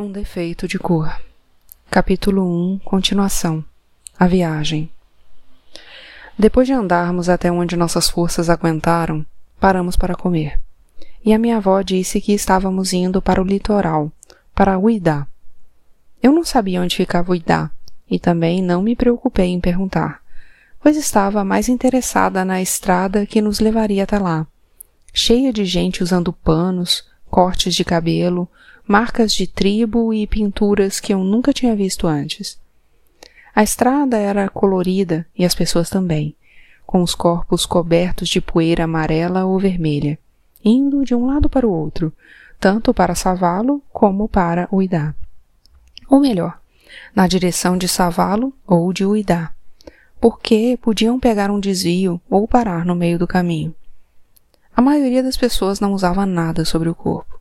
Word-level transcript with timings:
Um 0.00 0.10
defeito 0.10 0.66
de 0.66 0.78
cor. 0.78 1.14
Capítulo 1.90 2.42
1 2.42 2.78
Continuação 2.78 3.62
A 4.18 4.26
viagem. 4.26 4.90
Depois 6.38 6.66
de 6.66 6.72
andarmos 6.72 7.28
até 7.28 7.52
onde 7.52 7.76
nossas 7.76 8.08
forças 8.08 8.48
aguentaram, 8.48 9.26
paramos 9.60 9.96
para 9.96 10.14
comer. 10.14 10.58
E 11.22 11.34
a 11.34 11.38
minha 11.38 11.58
avó 11.58 11.82
disse 11.82 12.18
que 12.18 12.32
estávamos 12.32 12.94
indo 12.94 13.20
para 13.20 13.42
o 13.42 13.44
litoral, 13.44 14.10
para 14.54 14.78
Uidá. 14.78 15.26
Eu 16.22 16.32
não 16.32 16.44
sabia 16.44 16.80
onde 16.80 16.96
ficava 16.96 17.32
Uidá 17.32 17.70
e 18.10 18.18
também 18.18 18.62
não 18.62 18.80
me 18.80 18.96
preocupei 18.96 19.48
em 19.48 19.60
perguntar, 19.60 20.22
pois 20.82 20.96
estava 20.96 21.44
mais 21.44 21.68
interessada 21.68 22.42
na 22.42 22.62
estrada 22.62 23.26
que 23.26 23.42
nos 23.42 23.60
levaria 23.60 24.04
até 24.04 24.18
lá, 24.18 24.46
cheia 25.12 25.52
de 25.52 25.66
gente 25.66 26.02
usando 26.02 26.32
panos, 26.32 27.04
cortes 27.28 27.74
de 27.74 27.84
cabelo, 27.84 28.48
marcas 28.90 29.32
de 29.32 29.46
tribo 29.46 30.12
e 30.12 30.26
pinturas 30.26 30.98
que 30.98 31.14
eu 31.14 31.22
nunca 31.22 31.52
tinha 31.52 31.76
visto 31.76 32.08
antes. 32.08 32.58
A 33.54 33.62
estrada 33.62 34.18
era 34.18 34.48
colorida 34.48 35.24
e 35.38 35.44
as 35.44 35.54
pessoas 35.54 35.88
também, 35.88 36.34
com 36.84 37.00
os 37.00 37.14
corpos 37.14 37.64
cobertos 37.64 38.28
de 38.28 38.40
poeira 38.40 38.82
amarela 38.82 39.44
ou 39.44 39.60
vermelha, 39.60 40.18
indo 40.64 41.04
de 41.04 41.14
um 41.14 41.24
lado 41.24 41.48
para 41.48 41.68
o 41.68 41.70
outro, 41.70 42.12
tanto 42.58 42.92
para 42.92 43.14
Savalo 43.14 43.80
como 43.92 44.28
para 44.28 44.68
Uidá. 44.72 45.14
Ou 46.08 46.18
melhor, 46.18 46.60
na 47.14 47.28
direção 47.28 47.78
de 47.78 47.86
Savalo 47.86 48.52
ou 48.66 48.92
de 48.92 49.06
Uidá, 49.06 49.52
porque 50.20 50.76
podiam 50.82 51.20
pegar 51.20 51.48
um 51.48 51.60
desvio 51.60 52.20
ou 52.28 52.48
parar 52.48 52.84
no 52.84 52.96
meio 52.96 53.20
do 53.20 53.26
caminho. 53.28 53.72
A 54.74 54.82
maioria 54.82 55.22
das 55.22 55.36
pessoas 55.36 55.78
não 55.78 55.92
usava 55.92 56.26
nada 56.26 56.64
sobre 56.64 56.88
o 56.88 56.94
corpo 56.94 57.39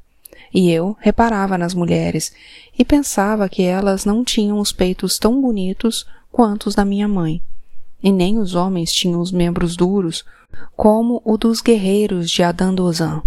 e 0.54 0.72
eu 0.72 0.98
reparava 1.00 1.58
nas 1.58 1.74
mulheres 1.74 2.34
e 2.78 2.84
pensava 2.84 3.50
que 3.50 3.64
elas 3.64 4.06
não 4.06 4.24
tinham 4.24 4.60
os 4.60 4.72
peitos 4.72 5.18
tão 5.18 5.42
bonitos 5.42 6.06
quanto 6.32 6.68
os 6.68 6.76
da 6.76 6.86
minha 6.86 7.08
mãe, 7.08 7.42
e 8.02 8.12
nem 8.12 8.38
os 8.38 8.56
homens 8.56 8.92
tinham 8.92 9.20
os 9.20 9.32
membros 9.32 9.76
duros 9.76 10.24
como 10.76 11.22
o 11.26 11.38
dos 11.38 11.62
guerreiros 11.62 12.30
de 12.30 12.44
Adandozan. 12.44 13.22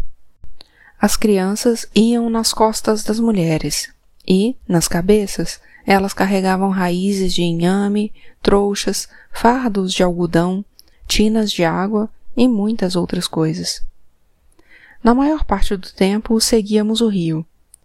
As 1.00 1.17
crianças 1.17 1.87
iam 1.95 2.31
nas 2.31 2.53
costas 2.53 3.03
das 3.03 3.19
mulheres 3.19 3.93
e, 4.27 4.56
nas 4.69 4.87
cabeças, 4.87 5.61
elas 5.84 6.12
carregavam 6.12 6.70
raízes 6.70 7.34
de 7.34 7.43
inhame, 7.43 8.12
trouxas, 8.41 9.09
fardos 9.33 9.93
de 9.93 10.03
algodão, 10.03 10.65
tinas 11.09 11.50
de 11.50 11.65
água 11.65 12.09
e 12.37 12.47
muitas 12.47 12.95
outras 12.95 13.27
coisas. 13.27 13.83
Na 15.03 15.14
maior 15.14 15.45
parte 15.45 15.77
do 15.77 15.92
tempo 15.92 16.41
seguíamos 16.41 17.00
o 17.00 17.08
rio, 17.08 17.45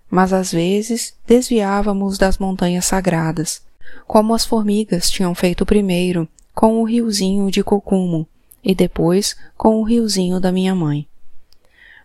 mas 0.10 0.32
às 0.32 0.52
vezes 0.52 1.16
desviávamos 1.26 2.18
das 2.18 2.38
montanhas 2.38 2.86
sagradas, 2.86 3.62
como 4.06 4.36
as 4.36 4.46
formigas 4.46 5.10
tinham 5.10 5.34
feito 5.34 5.66
primeiro 5.66 6.28
com 6.54 6.80
o 6.80 6.84
riozinho 6.84 7.50
de 7.50 7.64
Cocumo 7.64 8.28
e 8.64 8.76
depois 8.76 9.36
com 9.58 9.80
o 9.80 9.84
riozinho 9.84 10.40
da 10.40 10.52
minha 10.52 10.76
mãe. 10.76 11.08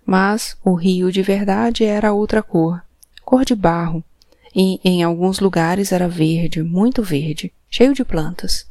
Mas 0.05 0.57
o 0.65 0.75
rio 0.75 1.13
de 1.13 1.23
verdade 1.23 1.85
era 1.85 2.13
outra 2.13 2.43
cor, 2.43 2.83
cor 3.25 3.45
de 3.45 3.55
barro, 3.55 4.03
e 4.55 4.81
em 4.85 5.03
alguns 5.03 5.41
lugares 5.41 5.93
era 5.93 6.09
verde, 6.09 6.63
muito 6.63 7.03
verde, 7.03 7.53
cheio 7.71 7.95
de 7.95 8.05
plantas. 8.05 8.67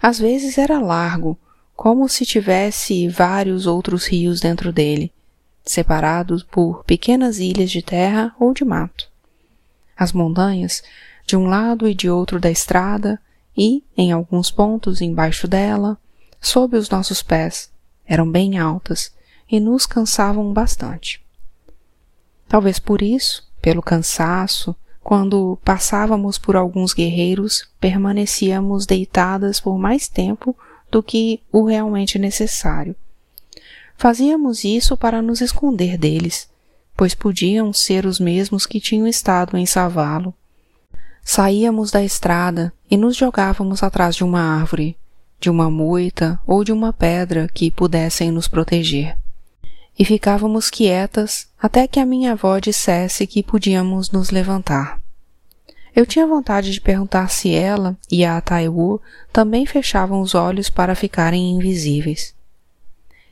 Às 0.00 0.18
vezes 0.18 0.58
era 0.58 0.80
largo, 0.80 1.38
como 1.76 2.08
se 2.08 2.26
tivesse 2.26 3.08
vários 3.08 3.66
outros 3.66 4.06
rios 4.06 4.40
dentro 4.40 4.72
dele, 4.72 5.12
separados 5.64 6.42
por 6.42 6.84
pequenas 6.84 7.38
ilhas 7.38 7.70
de 7.70 7.82
terra 7.82 8.34
ou 8.38 8.52
de 8.52 8.64
mato. 8.64 9.08
As 9.96 10.12
montanhas, 10.12 10.82
de 11.26 11.36
um 11.36 11.46
lado 11.46 11.88
e 11.88 11.94
de 11.94 12.10
outro 12.10 12.40
da 12.40 12.50
estrada, 12.50 13.20
e, 13.56 13.84
em 13.96 14.12
alguns 14.12 14.50
pontos 14.50 15.00
embaixo 15.00 15.46
dela, 15.46 15.98
sob 16.40 16.76
os 16.76 16.88
nossos 16.88 17.22
pés, 17.22 17.70
eram 18.06 18.28
bem 18.30 18.58
altas 18.58 19.12
e 19.50 19.60
nos 19.60 19.86
cansavam 19.86 20.52
bastante. 20.52 21.22
Talvez 22.48 22.78
por 22.78 23.02
isso, 23.02 23.46
pelo 23.60 23.82
cansaço, 23.82 24.74
quando 25.02 25.58
passávamos 25.64 26.38
por 26.38 26.56
alguns 26.56 26.94
guerreiros, 26.94 27.68
permanecíamos 27.78 28.86
deitadas 28.86 29.60
por 29.60 29.78
mais 29.78 30.08
tempo 30.08 30.56
do 30.90 31.02
que 31.02 31.40
o 31.50 31.64
realmente 31.64 32.18
necessário 32.18 32.96
Fazíamos 33.96 34.64
isso 34.64 34.96
para 34.96 35.22
nos 35.22 35.40
esconder 35.40 35.96
deles, 35.96 36.48
pois 36.96 37.14
podiam 37.14 37.72
ser 37.72 38.06
os 38.06 38.18
mesmos 38.18 38.66
que 38.66 38.80
tinham 38.80 39.06
estado 39.06 39.56
em 39.56 39.66
Savalo. 39.66 40.34
Saíamos 41.24 41.90
da 41.90 42.02
estrada 42.02 42.72
e 42.90 42.96
nos 42.96 43.16
jogávamos 43.16 43.82
atrás 43.82 44.16
de 44.16 44.24
uma 44.24 44.40
árvore, 44.40 44.96
de 45.38 45.48
uma 45.48 45.70
moita 45.70 46.38
ou 46.46 46.64
de 46.64 46.72
uma 46.72 46.92
pedra 46.92 47.48
que 47.52 47.70
pudessem 47.70 48.30
nos 48.30 48.48
proteger. 48.48 49.16
E 49.98 50.04
ficávamos 50.04 50.70
quietas 50.70 51.48
até 51.60 51.86
que 51.86 52.00
a 52.00 52.06
minha 52.06 52.32
avó 52.32 52.58
dissesse 52.58 53.26
que 53.26 53.42
podíamos 53.42 54.10
nos 54.10 54.30
levantar. 54.30 55.00
Eu 55.94 56.06
tinha 56.06 56.26
vontade 56.26 56.70
de 56.70 56.80
perguntar 56.80 57.28
se 57.28 57.54
ela 57.54 57.96
e 58.10 58.24
a 58.24 58.40
Taiwu 58.40 59.00
também 59.32 59.66
fechavam 59.66 60.22
os 60.22 60.34
olhos 60.34 60.70
para 60.70 60.94
ficarem 60.94 61.50
invisíveis. 61.50 62.34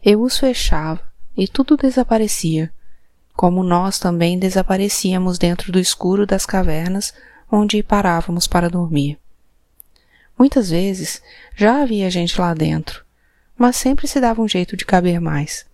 Eu 0.02 0.22
os 0.22 0.38
fechava 0.38 1.02
e 1.36 1.46
tudo 1.46 1.76
desaparecia, 1.76 2.72
como 3.34 3.62
nós 3.62 3.98
também 3.98 4.38
desaparecíamos 4.38 5.38
dentro 5.38 5.70
do 5.70 5.78
escuro 5.78 6.26
das 6.26 6.46
cavernas 6.46 7.12
onde 7.50 7.82
parávamos 7.82 8.46
para 8.46 8.70
dormir. 8.70 9.18
Muitas 10.38 10.70
vezes 10.70 11.22
já 11.54 11.82
havia 11.82 12.10
gente 12.10 12.40
lá 12.40 12.54
dentro, 12.54 13.04
mas 13.58 13.76
sempre 13.76 14.08
se 14.08 14.20
dava 14.20 14.40
um 14.40 14.48
jeito 14.48 14.74
de 14.74 14.86
caber 14.86 15.20
mais. 15.20 15.66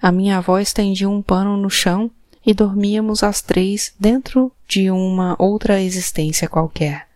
A 0.00 0.12
minha 0.12 0.38
avó 0.38 0.58
estendia 0.60 1.08
um 1.08 1.20
pano 1.20 1.56
no 1.56 1.68
chão 1.68 2.10
e 2.46 2.54
dormíamos 2.54 3.24
as 3.24 3.40
três 3.40 3.92
dentro 3.98 4.52
de 4.68 4.88
uma 4.90 5.34
outra 5.36 5.80
existência 5.80 6.48
qualquer, 6.48 7.08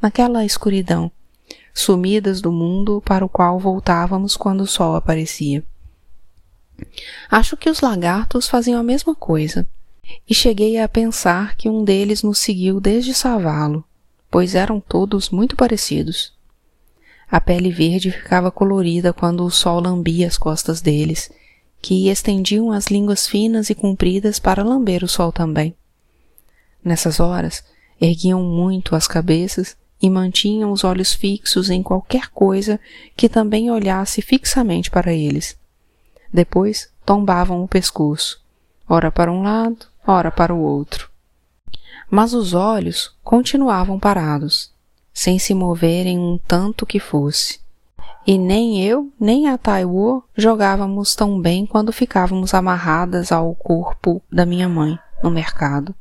naquela 0.00 0.44
escuridão, 0.44 1.10
sumidas 1.74 2.40
do 2.40 2.52
mundo 2.52 3.02
para 3.04 3.24
o 3.24 3.28
qual 3.28 3.58
voltávamos 3.58 4.36
quando 4.36 4.62
o 4.62 4.66
sol 4.66 4.94
aparecia. 4.94 5.64
Acho 7.30 7.56
que 7.56 7.68
os 7.68 7.80
lagartos 7.80 8.48
faziam 8.48 8.80
a 8.80 8.82
mesma 8.82 9.14
coisa, 9.14 9.66
e 10.28 10.34
cheguei 10.34 10.78
a 10.78 10.88
pensar 10.88 11.56
que 11.56 11.68
um 11.68 11.84
deles 11.84 12.22
nos 12.22 12.38
seguiu 12.38 12.80
desde 12.80 13.14
Savalo, 13.14 13.84
pois 14.30 14.54
eram 14.54 14.80
todos 14.80 15.30
muito 15.30 15.56
parecidos. 15.56 16.32
A 17.30 17.40
pele 17.40 17.70
verde 17.70 18.10
ficava 18.10 18.50
colorida 18.50 19.12
quando 19.12 19.44
o 19.44 19.50
sol 19.50 19.80
lambia 19.80 20.26
as 20.26 20.36
costas 20.36 20.80
deles, 20.80 21.30
que 21.80 22.08
estendiam 22.08 22.72
as 22.72 22.86
línguas 22.86 23.26
finas 23.26 23.70
e 23.70 23.74
compridas 23.74 24.38
para 24.38 24.64
lamber 24.64 25.04
o 25.04 25.08
sol 25.08 25.30
também. 25.30 25.74
Nessas 26.82 27.20
horas, 27.20 27.62
erguiam 28.00 28.42
muito 28.42 28.96
as 28.96 29.06
cabeças 29.06 29.76
e 30.00 30.08
mantinham 30.08 30.72
os 30.72 30.84
olhos 30.84 31.12
fixos 31.12 31.68
em 31.68 31.82
qualquer 31.82 32.28
coisa 32.28 32.80
que 33.16 33.28
também 33.28 33.70
olhasse 33.70 34.22
fixamente 34.22 34.90
para 34.90 35.12
eles. 35.12 35.56
Depois 36.32 36.88
tombavam 37.04 37.62
o 37.62 37.68
pescoço, 37.68 38.40
ora 38.88 39.10
para 39.10 39.30
um 39.30 39.42
lado, 39.42 39.86
ora 40.06 40.30
para 40.30 40.54
o 40.54 40.60
outro. 40.60 41.10
Mas 42.10 42.32
os 42.32 42.54
olhos 42.54 43.14
continuavam 43.22 43.98
parados, 43.98 44.72
sem 45.12 45.38
se 45.38 45.54
moverem 45.54 46.18
um 46.18 46.38
tanto 46.38 46.86
que 46.86 46.98
fosse. 46.98 47.60
E 48.26 48.36
nem 48.36 48.84
eu, 48.84 49.10
nem 49.18 49.48
a 49.48 49.56
Taiwo 49.56 50.22
jogávamos 50.36 51.14
tão 51.14 51.40
bem 51.40 51.66
quando 51.66 51.92
ficávamos 51.92 52.52
amarradas 52.52 53.32
ao 53.32 53.54
corpo 53.54 54.22
da 54.30 54.44
minha 54.44 54.68
mãe 54.68 54.98
no 55.22 55.30
mercado. 55.30 55.94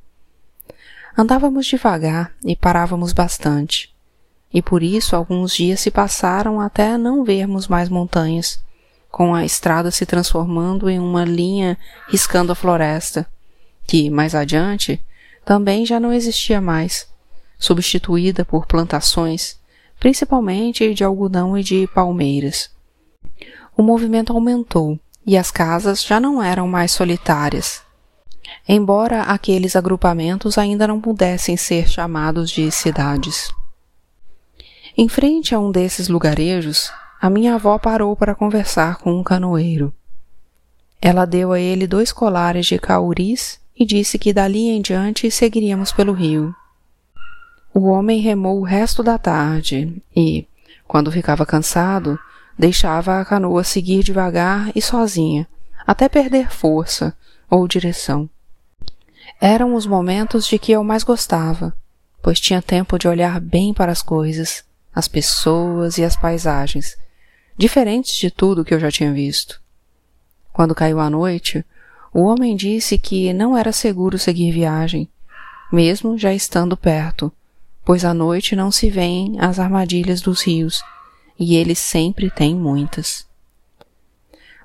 Andávamos 1.20 1.66
devagar 1.66 2.34
e 2.46 2.56
parávamos 2.56 3.12
bastante, 3.12 3.94
e 4.54 4.62
por 4.62 4.82
isso 4.82 5.18
alguns 5.18 5.54
dias 5.54 5.82
se 5.82 5.92
passaram 5.92 6.62
até 6.62 6.98
não 6.98 7.26
vermos 7.26 7.68
mais 7.68 7.90
montanhas, 7.90 8.58
com 9.12 9.36
a 9.36 9.44
estrada 9.44 9.92
se 9.92 10.06
transformando 10.06 10.90
em 10.90 10.98
uma 10.98 11.26
linha 11.26 11.78
riscando 12.08 12.54
a 12.54 12.56
floresta, 12.56 13.28
que, 13.86 14.10
mais 14.10 14.34
adiante, 14.34 15.02
também 15.44 15.86
já 15.86 16.00
não 16.00 16.14
existia 16.14 16.62
mais, 16.62 17.06
substituída 17.58 18.46
por 18.46 18.66
plantações, 18.66 19.60
principalmente 20.00 20.94
de 20.94 21.04
algodão 21.04 21.58
e 21.58 21.64
de 21.64 21.86
palmeiras. 21.88 22.72
O 23.76 23.84
movimento 23.84 24.32
aumentou 24.32 24.98
e 25.28 25.36
as 25.36 25.52
casas 25.52 26.02
já 26.02 26.18
não 26.18 26.42
eram 26.42 26.66
mais 26.66 26.94
solitárias, 26.94 27.82
embora 28.68 29.24
aqueles 29.24 29.76
agrupamentos 29.76 30.58
ainda 30.58 30.88
não 30.88 31.02
pudessem 31.02 31.58
ser 31.58 31.88
chamados 31.88 32.50
de 32.50 32.70
cidades. 32.72 33.52
Em 34.98 35.08
frente 35.08 35.56
a 35.56 35.60
um 35.60 35.72
desses 35.72 36.08
lugarejos, 36.08 36.92
a 37.22 37.30
minha 37.30 37.56
avó 37.56 37.78
parou 37.78 38.16
para 38.16 38.36
conversar 38.36 38.98
com 38.98 39.18
um 39.18 39.24
canoeiro. 39.24 39.94
Ela 41.02 41.26
deu 41.26 41.52
a 41.52 41.60
ele 41.60 41.88
dois 41.88 42.12
colares 42.12 42.66
de 42.66 42.78
cauris 42.78 43.60
e 43.78 43.86
disse 43.86 44.20
que 44.20 44.34
dali 44.34 44.68
em 44.70 44.82
diante 44.82 45.32
seguiríamos 45.32 45.92
pelo 45.92 46.12
rio. 46.14 46.54
O 47.74 47.88
homem 47.88 48.20
remou 48.20 48.60
o 48.60 48.64
resto 48.64 49.02
da 49.02 49.18
tarde 49.18 50.02
e, 50.16 50.48
quando 50.88 51.12
ficava 51.12 51.46
cansado, 51.46 52.20
deixava 52.58 53.22
a 53.22 53.26
canoa 53.26 53.64
seguir 53.64 54.04
devagar 54.04 54.72
e 54.76 54.82
sozinha, 54.82 55.48
até 55.88 56.10
perder 56.10 56.52
força 56.52 57.16
ou 57.50 57.68
direção. 57.68 58.30
Eram 59.42 59.74
os 59.74 59.86
momentos 59.86 60.46
de 60.46 60.60
que 60.60 60.74
eu 60.74 60.84
mais 60.84 61.02
gostava, 61.02 61.74
pois 62.22 62.42
tinha 62.42 62.62
tempo 62.62 63.00
de 63.00 63.08
olhar 63.08 63.40
bem 63.40 63.74
para 63.74 63.90
as 63.90 64.02
coisas, 64.02 64.66
as 64.94 65.08
pessoas 65.08 65.98
e 65.98 66.04
as 66.04 66.18
paisagens, 66.18 66.98
diferentes 67.58 68.14
de 68.16 68.30
tudo 68.30 68.66
que 68.66 68.74
eu 68.74 68.80
já 68.82 68.92
tinha 68.92 69.14
visto. 69.14 69.62
Quando 70.52 70.76
caiu 70.76 71.00
a 71.00 71.10
noite, 71.10 71.64
o 72.14 72.24
homem 72.24 72.54
disse 72.54 72.98
que 72.98 73.32
não 73.32 73.58
era 73.58 73.72
seguro 73.72 74.20
seguir 74.20 74.52
viagem, 74.52 75.08
mesmo 75.72 76.18
já 76.18 76.34
estando 76.34 76.76
perto, 76.76 77.32
pois 77.86 78.04
à 78.04 78.14
noite 78.14 78.58
não 78.58 78.70
se 78.70 78.90
veem 78.90 79.40
as 79.40 79.58
armadilhas 79.58 80.20
dos 80.20 80.42
rios, 80.42 80.84
e 81.40 81.56
eles 81.56 81.80
sempre 81.80 82.30
têm 82.30 82.54
muitas. 82.54 83.26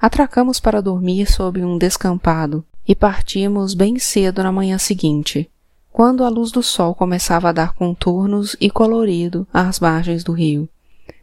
Atracamos 0.00 0.58
para 0.58 0.82
dormir 0.82 1.30
sob 1.30 1.64
um 1.64 1.78
descampado 1.78 2.66
e 2.86 2.94
partimos 2.94 3.74
bem 3.74 3.98
cedo 3.98 4.42
na 4.42 4.52
manhã 4.52 4.78
seguinte, 4.78 5.50
quando 5.92 6.24
a 6.24 6.28
luz 6.28 6.50
do 6.50 6.62
sol 6.62 6.94
começava 6.94 7.48
a 7.48 7.52
dar 7.52 7.72
contornos 7.72 8.56
e 8.60 8.70
colorido 8.70 9.46
às 9.52 9.80
margens 9.80 10.24
do 10.24 10.32
rio, 10.32 10.68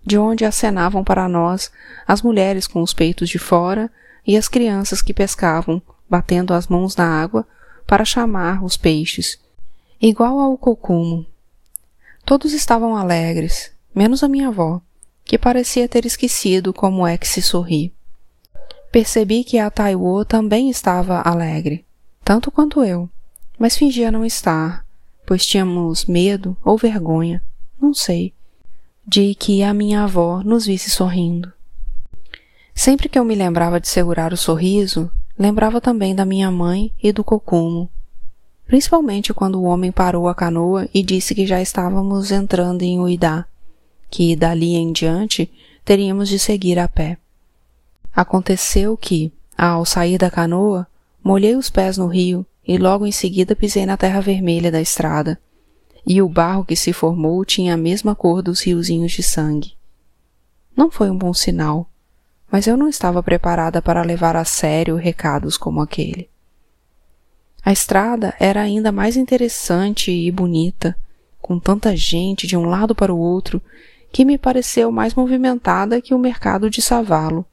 de 0.05 0.17
onde 0.17 0.45
acenavam 0.45 1.03
para 1.03 1.27
nós 1.27 1.71
as 2.07 2.21
mulheres 2.21 2.67
com 2.67 2.81
os 2.81 2.93
peitos 2.93 3.29
de 3.29 3.37
fora 3.37 3.91
e 4.25 4.37
as 4.37 4.47
crianças 4.47 5.01
que 5.01 5.13
pescavam 5.13 5.81
batendo 6.09 6.53
as 6.53 6.67
mãos 6.67 6.95
na 6.95 7.05
água 7.05 7.47
para 7.85 8.05
chamar 8.05 8.63
os 8.63 8.77
peixes, 8.77 9.39
igual 10.01 10.39
ao 10.39 10.57
cocumo. 10.57 11.25
Todos 12.25 12.53
estavam 12.53 12.95
alegres, 12.95 13.71
menos 13.93 14.23
a 14.23 14.27
minha 14.27 14.49
avó, 14.49 14.81
que 15.23 15.37
parecia 15.37 15.87
ter 15.87 16.05
esquecido 16.05 16.73
como 16.73 17.05
é 17.05 17.17
que 17.17 17.27
se 17.27 17.41
sorri. 17.41 17.93
Percebi 18.91 19.43
que 19.43 19.57
a 19.57 19.69
Taiwo 19.69 20.25
também 20.25 20.69
estava 20.69 21.21
alegre, 21.21 21.85
tanto 22.23 22.51
quanto 22.51 22.83
eu, 22.83 23.09
mas 23.57 23.77
fingia 23.77 24.11
não 24.11 24.25
estar, 24.25 24.85
pois 25.25 25.45
tínhamos 25.45 26.05
medo 26.05 26.57
ou 26.63 26.77
vergonha, 26.77 27.41
não 27.81 27.93
sei, 27.93 28.33
de 29.07 29.33
que 29.35 29.63
a 29.63 29.73
minha 29.73 30.03
avó 30.03 30.41
nos 30.43 30.65
visse 30.65 30.89
sorrindo. 30.89 31.51
Sempre 32.73 33.07
que 33.07 33.17
eu 33.17 33.23
me 33.23 33.35
lembrava 33.35 33.79
de 33.79 33.87
segurar 33.87 34.33
o 34.33 34.37
sorriso, 34.37 35.11
Lembrava 35.41 35.81
também 35.81 36.13
da 36.13 36.23
minha 36.23 36.51
mãe 36.51 36.93
e 37.01 37.11
do 37.11 37.23
cocumo, 37.23 37.89
principalmente 38.67 39.33
quando 39.33 39.59
o 39.59 39.63
homem 39.63 39.91
parou 39.91 40.27
a 40.27 40.35
canoa 40.35 40.87
e 40.93 41.01
disse 41.01 41.33
que 41.33 41.47
já 41.47 41.59
estávamos 41.59 42.31
entrando 42.31 42.83
em 42.83 42.99
Uidá, 42.99 43.47
que 44.07 44.35
dali 44.35 44.75
em 44.75 44.91
diante 44.91 45.51
teríamos 45.83 46.29
de 46.29 46.37
seguir 46.37 46.77
a 46.77 46.87
pé. 46.87 47.17
Aconteceu 48.15 48.97
que, 48.97 49.31
ao 49.57 49.85
sair 49.85 50.17
da 50.17 50.29
canoa, 50.29 50.87
molhei 51.23 51.55
os 51.55 51.69
pés 51.69 51.97
no 51.97 52.07
rio 52.07 52.45
e 52.67 52.77
logo 52.77 53.05
em 53.05 53.11
seguida 53.11 53.55
pisei 53.55 53.85
na 53.85 53.97
terra 53.97 54.21
vermelha 54.21 54.71
da 54.71 54.81
estrada, 54.81 55.39
e 56.05 56.21
o 56.21 56.29
barro 56.29 56.65
que 56.65 56.75
se 56.75 56.93
formou 56.93 57.43
tinha 57.45 57.73
a 57.73 57.77
mesma 57.77 58.15
cor 58.15 58.41
dos 58.41 58.61
riozinhos 58.61 59.11
de 59.11 59.23
sangue. 59.23 59.73
Não 60.75 60.89
foi 60.89 61.09
um 61.09 61.17
bom 61.17 61.33
sinal 61.33 61.91
mas 62.51 62.67
eu 62.67 62.75
não 62.75 62.89
estava 62.89 63.23
preparada 63.23 63.81
para 63.81 64.03
levar 64.03 64.35
a 64.35 64.43
sério 64.43 64.97
recados 64.97 65.55
como 65.55 65.79
aquele. 65.79 66.29
A 67.63 67.71
estrada 67.71 68.35
era 68.39 68.61
ainda 68.61 68.91
mais 68.91 69.15
interessante 69.15 70.11
e 70.11 70.29
bonita, 70.29 70.97
com 71.41 71.57
tanta 71.57 71.95
gente 71.95 72.45
de 72.45 72.57
um 72.57 72.65
lado 72.65 72.93
para 72.93 73.13
o 73.13 73.17
outro, 73.17 73.61
que 74.11 74.25
me 74.25 74.37
pareceu 74.37 74.91
mais 74.91 75.13
movimentada 75.13 76.01
que 76.01 76.13
o 76.13 76.19
mercado 76.19 76.69
de 76.69 76.81
Savalo, 76.81 77.45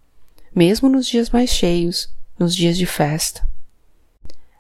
mesmo 0.59 0.89
nos 0.89 1.07
dias 1.07 1.31
mais 1.31 1.51
cheios, 1.51 2.11
nos 2.37 2.55
dias 2.55 2.77
de 2.77 2.85
festa. 2.85 3.49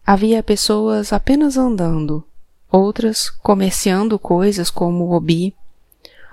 Havia 0.07 0.43
pessoas 0.43 1.13
apenas 1.13 1.57
andando, 1.57 2.25
outras 2.71 3.29
comerciando 3.29 4.19
coisas 4.19 4.71
como 4.71 5.11
obi, 5.11 5.55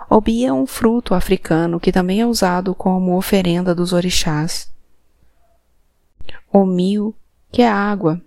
Obi 0.10 0.46
é 0.46 0.54
um 0.54 0.68
fruto 0.68 1.16
africano 1.16 1.80
que 1.80 1.92
também 1.92 2.22
é 2.22 2.26
usado 2.26 2.76
como 2.76 3.18
oferenda 3.18 3.74
dos 3.74 3.92
orixás. 3.92 4.70
O 6.54 6.66
que 7.52 7.62
é 7.62 7.68
água. 7.68 8.22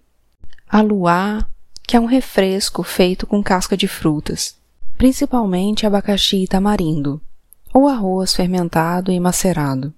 A 0.68 0.80
luá, 0.80 1.46
que 1.86 1.96
é 1.96 2.00
um 2.00 2.06
refresco 2.06 2.82
feito 2.82 3.26
com 3.26 3.42
casca 3.42 3.76
de 3.76 3.86
frutas, 3.86 4.58
principalmente 4.98 5.86
abacaxi 5.86 6.42
e 6.42 6.48
tamarindo, 6.48 7.22
ou 7.72 7.88
arroz 7.88 8.34
fermentado 8.34 9.12
e 9.12 9.20
macerado. 9.20 9.94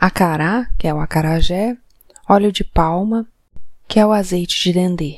Acará, 0.00 0.70
que 0.78 0.86
é 0.86 0.94
o 0.94 1.00
acarajé, 1.00 1.76
óleo 2.28 2.52
de 2.52 2.62
palma, 2.62 3.26
que 3.88 3.98
é 3.98 4.06
o 4.06 4.12
azeite 4.12 4.62
de 4.62 4.72
dendê, 4.72 5.16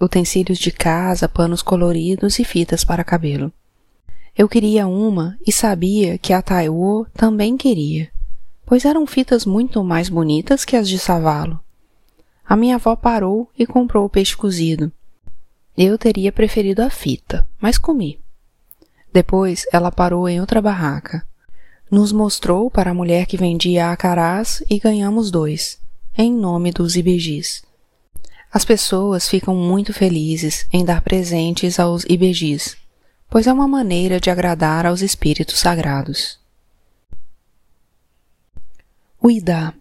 utensílios 0.00 0.58
de 0.58 0.70
casa, 0.70 1.28
panos 1.28 1.60
coloridos 1.60 2.38
e 2.38 2.44
fitas 2.44 2.82
para 2.82 3.04
cabelo. 3.04 3.52
Eu 4.36 4.48
queria 4.48 4.86
uma 4.86 5.36
e 5.46 5.52
sabia 5.52 6.16
que 6.16 6.32
a 6.32 6.40
Taiwo 6.40 7.06
também 7.12 7.58
queria, 7.58 8.10
pois 8.64 8.86
eram 8.86 9.06
fitas 9.06 9.44
muito 9.44 9.84
mais 9.84 10.08
bonitas 10.08 10.64
que 10.64 10.76
as 10.76 10.88
de 10.88 10.98
Savalo. 10.98 11.60
A 12.42 12.56
minha 12.56 12.76
avó 12.76 12.96
parou 12.96 13.50
e 13.58 13.66
comprou 13.66 14.06
o 14.06 14.08
peixe 14.08 14.34
cozido. 14.34 14.90
Eu 15.76 15.98
teria 15.98 16.32
preferido 16.32 16.82
a 16.82 16.88
fita, 16.88 17.46
mas 17.60 17.76
comi. 17.76 18.18
Depois 19.12 19.66
ela 19.70 19.92
parou 19.92 20.26
em 20.26 20.40
outra 20.40 20.62
barraca. 20.62 21.26
Nos 21.92 22.10
mostrou 22.10 22.68
para 22.68 22.90
a 22.90 22.94
mulher 22.94 23.26
que 23.26 23.36
vendia 23.36 23.92
acarás 23.92 24.64
e 24.68 24.80
ganhamos 24.80 25.30
dois, 25.30 25.78
em 26.18 26.32
nome 26.32 26.72
dos 26.72 26.96
ibejis. 26.96 27.62
As 28.52 28.64
pessoas 28.64 29.28
ficam 29.28 29.54
muito 29.54 29.92
felizes 29.92 30.66
em 30.72 30.84
dar 30.84 31.02
presentes 31.02 31.78
aos 31.78 32.04
ibejis 32.08 32.82
pois 33.32 33.46
é 33.46 33.52
uma 33.52 33.66
maneira 33.66 34.20
de 34.20 34.28
agradar 34.28 34.84
aos 34.84 35.00
espíritos 35.00 35.58
sagrados. 35.58 36.38
O 39.18 39.30
Idá 39.30 39.72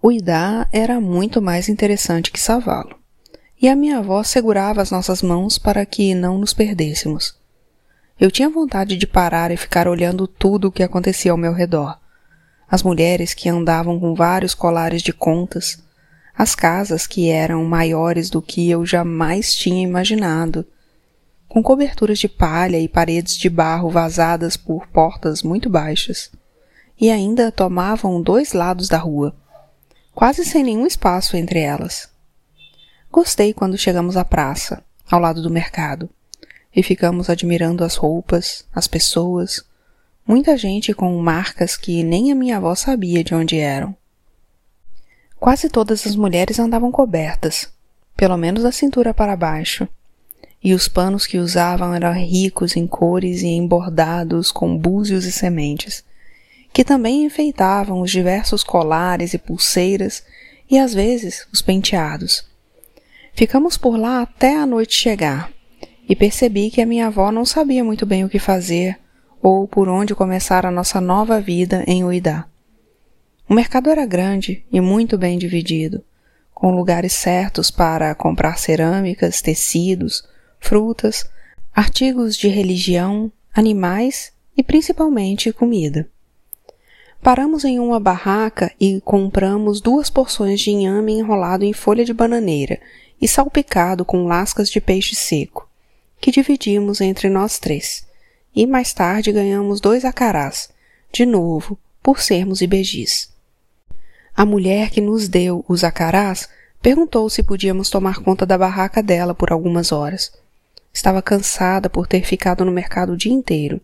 O 0.00 0.10
Idá 0.10 0.66
era 0.72 1.02
muito 1.02 1.42
mais 1.42 1.68
interessante 1.68 2.30
que 2.32 2.40
Savalo, 2.40 2.98
e 3.60 3.68
a 3.68 3.76
minha 3.76 3.98
avó 3.98 4.22
segurava 4.22 4.80
as 4.80 4.90
nossas 4.90 5.20
mãos 5.20 5.58
para 5.58 5.84
que 5.84 6.14
não 6.14 6.38
nos 6.38 6.54
perdêssemos. 6.54 7.37
Eu 8.20 8.32
tinha 8.32 8.50
vontade 8.50 8.96
de 8.96 9.06
parar 9.06 9.52
e 9.52 9.56
ficar 9.56 9.86
olhando 9.86 10.26
tudo 10.26 10.68
o 10.68 10.72
que 10.72 10.82
acontecia 10.82 11.30
ao 11.30 11.38
meu 11.38 11.52
redor. 11.52 12.00
As 12.68 12.82
mulheres 12.82 13.32
que 13.32 13.48
andavam 13.48 14.00
com 14.00 14.12
vários 14.12 14.54
colares 14.54 15.02
de 15.02 15.12
contas, 15.12 15.80
as 16.36 16.54
casas 16.54 17.06
que 17.06 17.30
eram 17.30 17.64
maiores 17.64 18.28
do 18.28 18.42
que 18.42 18.68
eu 18.68 18.84
jamais 18.84 19.54
tinha 19.54 19.82
imaginado, 19.82 20.66
com 21.48 21.62
coberturas 21.62 22.18
de 22.18 22.28
palha 22.28 22.78
e 22.78 22.88
paredes 22.88 23.36
de 23.36 23.48
barro 23.48 23.88
vazadas 23.88 24.56
por 24.56 24.88
portas 24.88 25.44
muito 25.44 25.70
baixas, 25.70 26.30
e 27.00 27.10
ainda 27.10 27.52
tomavam 27.52 28.20
dois 28.20 28.52
lados 28.52 28.88
da 28.88 28.98
rua, 28.98 29.34
quase 30.12 30.44
sem 30.44 30.64
nenhum 30.64 30.86
espaço 30.86 31.36
entre 31.36 31.60
elas. 31.60 32.08
Gostei 33.10 33.54
quando 33.54 33.78
chegamos 33.78 34.16
à 34.16 34.24
praça, 34.24 34.82
ao 35.08 35.20
lado 35.20 35.40
do 35.40 35.50
mercado, 35.50 36.10
e 36.74 36.82
ficamos 36.82 37.30
admirando 37.30 37.84
as 37.84 37.96
roupas, 37.96 38.64
as 38.74 38.86
pessoas, 38.86 39.64
muita 40.26 40.56
gente 40.56 40.92
com 40.92 41.16
marcas 41.18 41.76
que 41.76 42.02
nem 42.02 42.30
a 42.30 42.34
minha 42.34 42.58
avó 42.58 42.74
sabia 42.74 43.24
de 43.24 43.34
onde 43.34 43.56
eram. 43.58 43.96
Quase 45.40 45.68
todas 45.68 46.06
as 46.06 46.14
mulheres 46.14 46.58
andavam 46.58 46.90
cobertas, 46.90 47.68
pelo 48.16 48.36
menos 48.36 48.62
da 48.62 48.72
cintura 48.72 49.14
para 49.14 49.36
baixo, 49.36 49.88
e 50.62 50.74
os 50.74 50.88
panos 50.88 51.26
que 51.26 51.38
usavam 51.38 51.94
eram 51.94 52.12
ricos 52.12 52.76
em 52.76 52.86
cores 52.86 53.42
e 53.42 53.46
embordados 53.46 54.50
com 54.50 54.76
búzios 54.76 55.24
e 55.24 55.32
sementes, 55.32 56.04
que 56.72 56.84
também 56.84 57.24
enfeitavam 57.24 58.00
os 58.00 58.10
diversos 58.10 58.62
colares 58.62 59.32
e 59.32 59.38
pulseiras 59.38 60.22
e 60.68 60.78
às 60.78 60.92
vezes 60.92 61.46
os 61.52 61.62
penteados. 61.62 62.44
Ficamos 63.32 63.76
por 63.76 63.96
lá 63.96 64.22
até 64.22 64.56
a 64.56 64.66
noite 64.66 64.94
chegar 64.94 65.50
e 66.08 66.16
percebi 66.16 66.70
que 66.70 66.80
a 66.80 66.86
minha 66.86 67.08
avó 67.08 67.30
não 67.30 67.44
sabia 67.44 67.84
muito 67.84 68.06
bem 68.06 68.24
o 68.24 68.28
que 68.28 68.38
fazer 68.38 68.98
ou 69.42 69.68
por 69.68 69.88
onde 69.88 70.14
começar 70.14 70.64
a 70.64 70.70
nossa 70.70 71.00
nova 71.00 71.40
vida 71.40 71.84
em 71.86 72.04
Uidá. 72.04 72.46
O 73.48 73.54
mercado 73.54 73.90
era 73.90 74.04
grande 74.06 74.64
e 74.72 74.80
muito 74.80 75.16
bem 75.16 75.38
dividido, 75.38 76.02
com 76.54 76.74
lugares 76.74 77.12
certos 77.12 77.70
para 77.70 78.14
comprar 78.14 78.58
cerâmicas, 78.58 79.40
tecidos, 79.40 80.26
frutas, 80.58 81.28
artigos 81.74 82.36
de 82.36 82.48
religião, 82.48 83.30
animais 83.54 84.32
e 84.56 84.62
principalmente 84.62 85.52
comida. 85.52 86.08
Paramos 87.22 87.64
em 87.64 87.78
uma 87.78 88.00
barraca 88.00 88.72
e 88.80 89.00
compramos 89.00 89.80
duas 89.80 90.08
porções 90.08 90.60
de 90.60 90.70
inhame 90.70 91.18
enrolado 91.18 91.64
em 91.64 91.72
folha 91.72 92.04
de 92.04 92.12
bananeira 92.12 92.80
e 93.20 93.26
salpicado 93.26 94.04
com 94.04 94.26
lascas 94.26 94.70
de 94.70 94.80
peixe 94.80 95.14
seco, 95.14 95.67
que 96.20 96.30
dividimos 96.30 97.00
entre 97.00 97.28
nós 97.28 97.58
três, 97.58 98.06
e 98.54 98.66
mais 98.66 98.92
tarde 98.92 99.32
ganhamos 99.32 99.80
dois 99.80 100.04
acarás, 100.04 100.70
de 101.12 101.24
novo, 101.24 101.78
por 102.02 102.20
sermos 102.20 102.60
ibejis. 102.60 103.30
A 104.36 104.44
mulher 104.44 104.90
que 104.90 105.00
nos 105.00 105.28
deu 105.28 105.64
os 105.68 105.82
acarás 105.82 106.48
perguntou 106.80 107.28
se 107.28 107.42
podíamos 107.42 107.90
tomar 107.90 108.20
conta 108.20 108.46
da 108.46 108.56
barraca 108.56 109.02
dela 109.02 109.34
por 109.34 109.50
algumas 109.50 109.90
horas. 109.90 110.32
Estava 110.92 111.20
cansada 111.20 111.90
por 111.90 112.06
ter 112.06 112.24
ficado 112.24 112.64
no 112.64 112.72
mercado 112.72 113.12
o 113.12 113.16
dia 113.16 113.32
inteiro, 113.32 113.80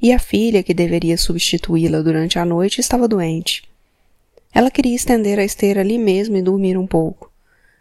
e 0.00 0.12
a 0.12 0.18
filha 0.18 0.62
que 0.62 0.72
deveria 0.72 1.18
substituí-la 1.18 2.00
durante 2.00 2.38
a 2.38 2.44
noite 2.44 2.80
estava 2.80 3.08
doente. 3.08 3.68
Ela 4.54 4.70
queria 4.70 4.94
estender 4.94 5.38
a 5.38 5.44
esteira 5.44 5.80
ali 5.80 5.98
mesmo 5.98 6.36
e 6.36 6.42
dormir 6.42 6.78
um 6.78 6.86
pouco, 6.86 7.30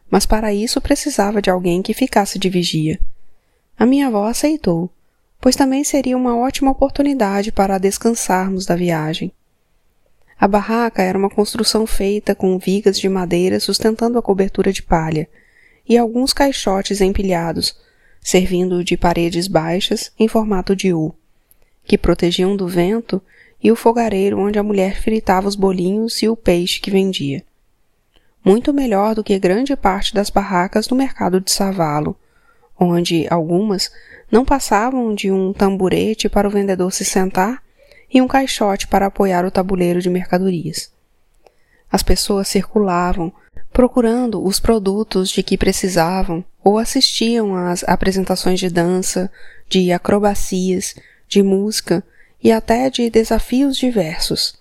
mas 0.09 0.25
para 0.25 0.53
isso 0.53 0.81
precisava 0.81 1.41
de 1.41 1.49
alguém 1.49 1.81
que 1.81 1.93
ficasse 1.93 2.39
de 2.39 2.49
vigia. 2.49 2.99
A 3.77 3.85
minha 3.85 4.07
avó 4.07 4.25
aceitou, 4.25 4.89
pois 5.39 5.55
também 5.55 5.83
seria 5.83 6.17
uma 6.17 6.35
ótima 6.35 6.71
oportunidade 6.71 7.51
para 7.51 7.77
descansarmos 7.77 8.65
da 8.65 8.75
viagem. 8.75 9.31
A 10.39 10.47
barraca 10.47 11.01
era 11.01 11.17
uma 11.17 11.29
construção 11.29 11.85
feita 11.85 12.33
com 12.35 12.57
vigas 12.57 12.99
de 12.99 13.07
madeira 13.07 13.59
sustentando 13.59 14.17
a 14.17 14.21
cobertura 14.21 14.71
de 14.71 14.83
palha 14.83 15.27
e 15.87 15.97
alguns 15.97 16.33
caixotes 16.33 17.01
empilhados, 17.01 17.75
servindo 18.21 18.83
de 18.83 18.97
paredes 18.97 19.47
baixas 19.47 20.11
em 20.19 20.27
formato 20.27 20.75
de 20.75 20.93
U, 20.93 21.13
que 21.83 21.97
protegiam 21.97 22.55
do 22.55 22.67
vento 22.67 23.21
e 23.63 23.71
o 23.71 23.75
fogareiro 23.75 24.39
onde 24.39 24.59
a 24.59 24.63
mulher 24.63 25.01
fritava 25.01 25.47
os 25.47 25.55
bolinhos 25.55 26.21
e 26.21 26.27
o 26.27 26.35
peixe 26.35 26.79
que 26.79 26.91
vendia. 26.91 27.43
Muito 28.43 28.73
melhor 28.73 29.15
do 29.15 29.23
que 29.23 29.37
grande 29.39 29.75
parte 29.75 30.13
das 30.13 30.29
barracas 30.29 30.87
do 30.87 30.95
mercado 30.95 31.41
de 31.41 31.51
Savalo, 31.51 32.15
onde 32.79 33.27
algumas 33.29 33.91
não 34.31 34.43
passavam 34.43 35.13
de 35.15 35.31
um 35.31 35.53
tamburete 35.53 36.29
para 36.29 36.47
o 36.47 36.51
vendedor 36.51 36.91
se 36.91 37.05
sentar 37.05 37.61
e 38.13 38.21
um 38.21 38.27
caixote 38.27 38.87
para 38.87 39.07
apoiar 39.07 39.45
o 39.45 39.51
tabuleiro 39.51 40.01
de 40.01 40.09
mercadorias. 40.09 40.91
As 41.91 42.03
pessoas 42.03 42.47
circulavam, 42.47 43.31
procurando 43.71 44.43
os 44.43 44.59
produtos 44.59 45.29
de 45.29 45.43
que 45.43 45.57
precisavam 45.57 46.43
ou 46.63 46.77
assistiam 46.77 47.55
às 47.55 47.83
apresentações 47.83 48.59
de 48.59 48.69
dança, 48.69 49.31
de 49.69 49.91
acrobacias, 49.91 50.95
de 51.27 51.41
música 51.43 52.03
e 52.43 52.51
até 52.51 52.89
de 52.89 53.09
desafios 53.09 53.77
diversos, 53.77 54.57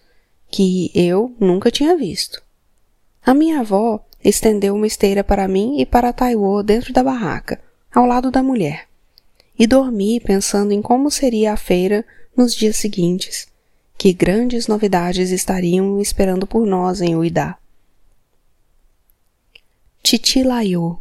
que 0.51 0.91
eu 0.95 1.35
nunca 1.41 1.71
tinha 1.71 1.97
visto. 1.97 2.43
A 3.25 3.35
minha 3.35 3.61
avó 3.61 4.05
estendeu 4.23 4.75
uma 4.75 4.87
esteira 4.87 5.25
para 5.25 5.49
mim 5.49 5.81
e 5.81 5.87
para 5.87 6.13
Taiwo 6.13 6.63
dentro 6.63 6.93
da 6.93 7.03
barraca, 7.03 7.61
ao 7.97 8.05
lado 8.05 8.31
da 8.31 8.43
mulher, 8.43 8.87
e 9.59 9.67
dormi 9.67 10.21
pensando 10.21 10.71
em 10.73 10.83
como 10.83 11.11
seria 11.11 11.55
a 11.55 11.57
feira 11.57 12.05
nos 12.37 12.55
dias 12.55 12.77
seguintes, 12.77 13.49
que 13.97 14.13
grandes 14.13 14.67
novidades 14.67 15.31
estariam 15.31 15.99
esperando 15.99 16.47
por 16.47 16.67
nós 16.67 17.01
em 17.01 17.17
Uidá. 17.17 17.57
Titi 20.03 20.43
Laiô 20.43 20.99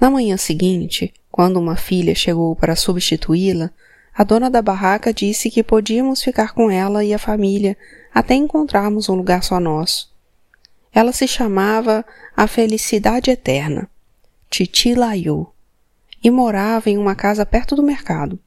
Na 0.00 0.10
manhã 0.10 0.36
seguinte, 0.36 1.14
quando 1.30 1.60
uma 1.60 1.76
filha 1.76 2.12
chegou 2.12 2.56
para 2.56 2.74
substituí-la, 2.74 3.70
a 4.12 4.24
dona 4.24 4.50
da 4.50 4.60
barraca 4.60 5.14
disse 5.14 5.48
que 5.48 5.62
podíamos 5.62 6.24
ficar 6.24 6.54
com 6.54 6.72
ela 6.72 7.04
e 7.04 7.14
a 7.14 7.20
família 7.20 7.78
até 8.12 8.34
encontrarmos 8.34 9.08
um 9.08 9.14
lugar 9.14 9.44
só 9.44 9.60
nosso. 9.60 10.12
Ela 10.92 11.12
se 11.12 11.28
chamava 11.28 12.04
a 12.36 12.48
Felicidade 12.48 13.30
Eterna, 13.30 13.88
Titi 14.52 14.94
e 16.22 16.30
morava 16.30 16.90
em 16.90 16.98
uma 16.98 17.14
casa 17.14 17.44
perto 17.44 17.74
do 17.74 17.82
mercado 17.82 18.38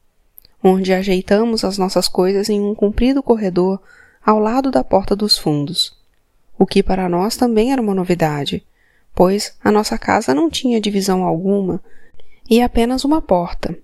onde 0.62 0.92
ajeitamos 0.92 1.64
as 1.64 1.78
nossas 1.78 2.08
coisas 2.08 2.48
em 2.48 2.60
um 2.60 2.74
comprido 2.74 3.22
corredor 3.22 3.80
ao 4.24 4.38
lado 4.38 4.70
da 4.70 4.82
porta 4.82 5.14
dos 5.14 5.38
fundos, 5.38 5.96
o 6.58 6.66
que 6.66 6.82
para 6.82 7.08
nós 7.08 7.36
também 7.36 7.72
era 7.72 7.80
uma 7.80 7.94
novidade, 7.94 8.64
pois 9.14 9.56
a 9.62 9.70
nossa 9.70 9.96
casa 9.96 10.34
não 10.34 10.50
tinha 10.50 10.80
divisão 10.80 11.24
alguma 11.24 11.80
e 12.48 12.60
apenas 12.60 13.04
uma 13.04 13.22
porta. 13.22 13.78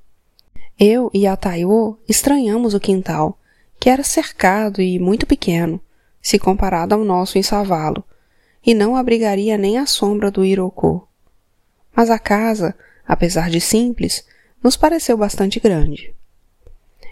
Eu 0.79 1.11
e 1.14 1.26
a 1.26 1.37
Taiô 1.37 1.97
estranhamos 2.09 2.75
o 2.75 2.81
quintal, 2.81 3.38
que 3.79 3.88
era 3.88 4.02
cercado 4.02 4.81
e 4.81 4.99
muito 4.99 5.26
pequeno, 5.26 5.81
se 6.21 6.38
comparado 6.38 6.95
ao 6.95 7.05
nosso 7.05 7.38
em 7.38 7.43
Savalo, 7.43 8.02
e 8.64 8.75
não 8.75 8.97
abrigaria 8.97 9.59
nem 9.59 9.79
a 9.79 9.87
sombra 9.87 10.31
do 10.31 10.45
Irocô. 10.45 11.07
Mas 11.95 12.11
a 12.11 12.19
casa, 12.19 12.75
apesar 13.07 13.51
de 13.51 13.61
simples, 13.61 14.25
nos 14.63 14.77
pareceu 14.77 15.17
bastante 15.17 15.61
grande. 15.61 16.15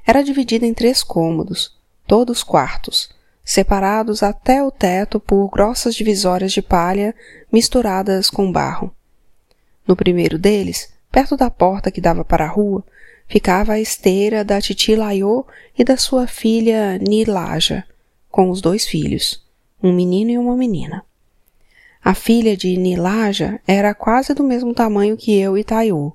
Era 0.07 0.23
dividida 0.23 0.67
em 0.67 0.75
três 0.75 1.03
cômodos, 1.03 1.77
todos 2.07 2.43
quartos, 2.43 3.11
separados 3.45 4.23
até 4.23 4.63
o 4.63 4.71
teto 4.71 5.19
por 5.19 5.49
grossas 5.49 5.95
divisórias 5.95 6.53
de 6.53 6.63
palha 6.63 7.15
misturadas 7.53 8.31
com 8.31 8.51
barro. 8.51 8.95
No 9.87 9.97
primeiro 9.97 10.39
deles, 10.39 10.93
perto 11.11 11.37
da 11.37 11.51
porta 11.51 11.91
que 11.91 12.01
dava 12.01 12.25
para 12.25 12.45
a 12.45 12.49
rua, 12.49 12.85
ficava 13.27 13.75
a 13.75 13.81
esteira 13.81 14.45
da 14.45 14.61
titi 14.61 14.95
Laiô 14.95 15.45
e 15.79 15.85
da 15.85 15.97
sua 15.97 16.27
filha 16.27 16.99
Nilaja, 16.99 17.85
com 18.31 18.51
os 18.51 18.61
dois 18.61 18.87
filhos, 18.87 19.45
um 19.83 19.93
menino 19.93 20.31
e 20.31 20.39
uma 20.39 20.57
menina. 20.57 21.05
A 22.03 22.15
filha 22.15 22.57
de 22.57 22.77
Nilaja 22.79 23.61
era 23.67 23.93
quase 23.93 24.33
do 24.33 24.43
mesmo 24.43 24.73
tamanho 24.73 25.19
que 25.19 25.39
eu 25.39 25.57
e 25.59 25.63
Taiô, 25.63 26.13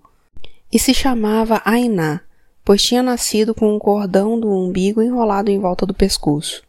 e 0.73 0.79
se 0.79 0.95
chamava 0.95 1.61
Ainá, 1.63 2.21
pois 2.63 2.81
tinha 2.81 3.03
nascido 3.03 3.53
com 3.53 3.75
um 3.75 3.77
cordão 3.77 4.39
do 4.39 4.51
umbigo 4.51 5.01
enrolado 5.01 5.51
em 5.51 5.59
volta 5.59 5.85
do 5.85 5.93
pescoço. 5.93 6.63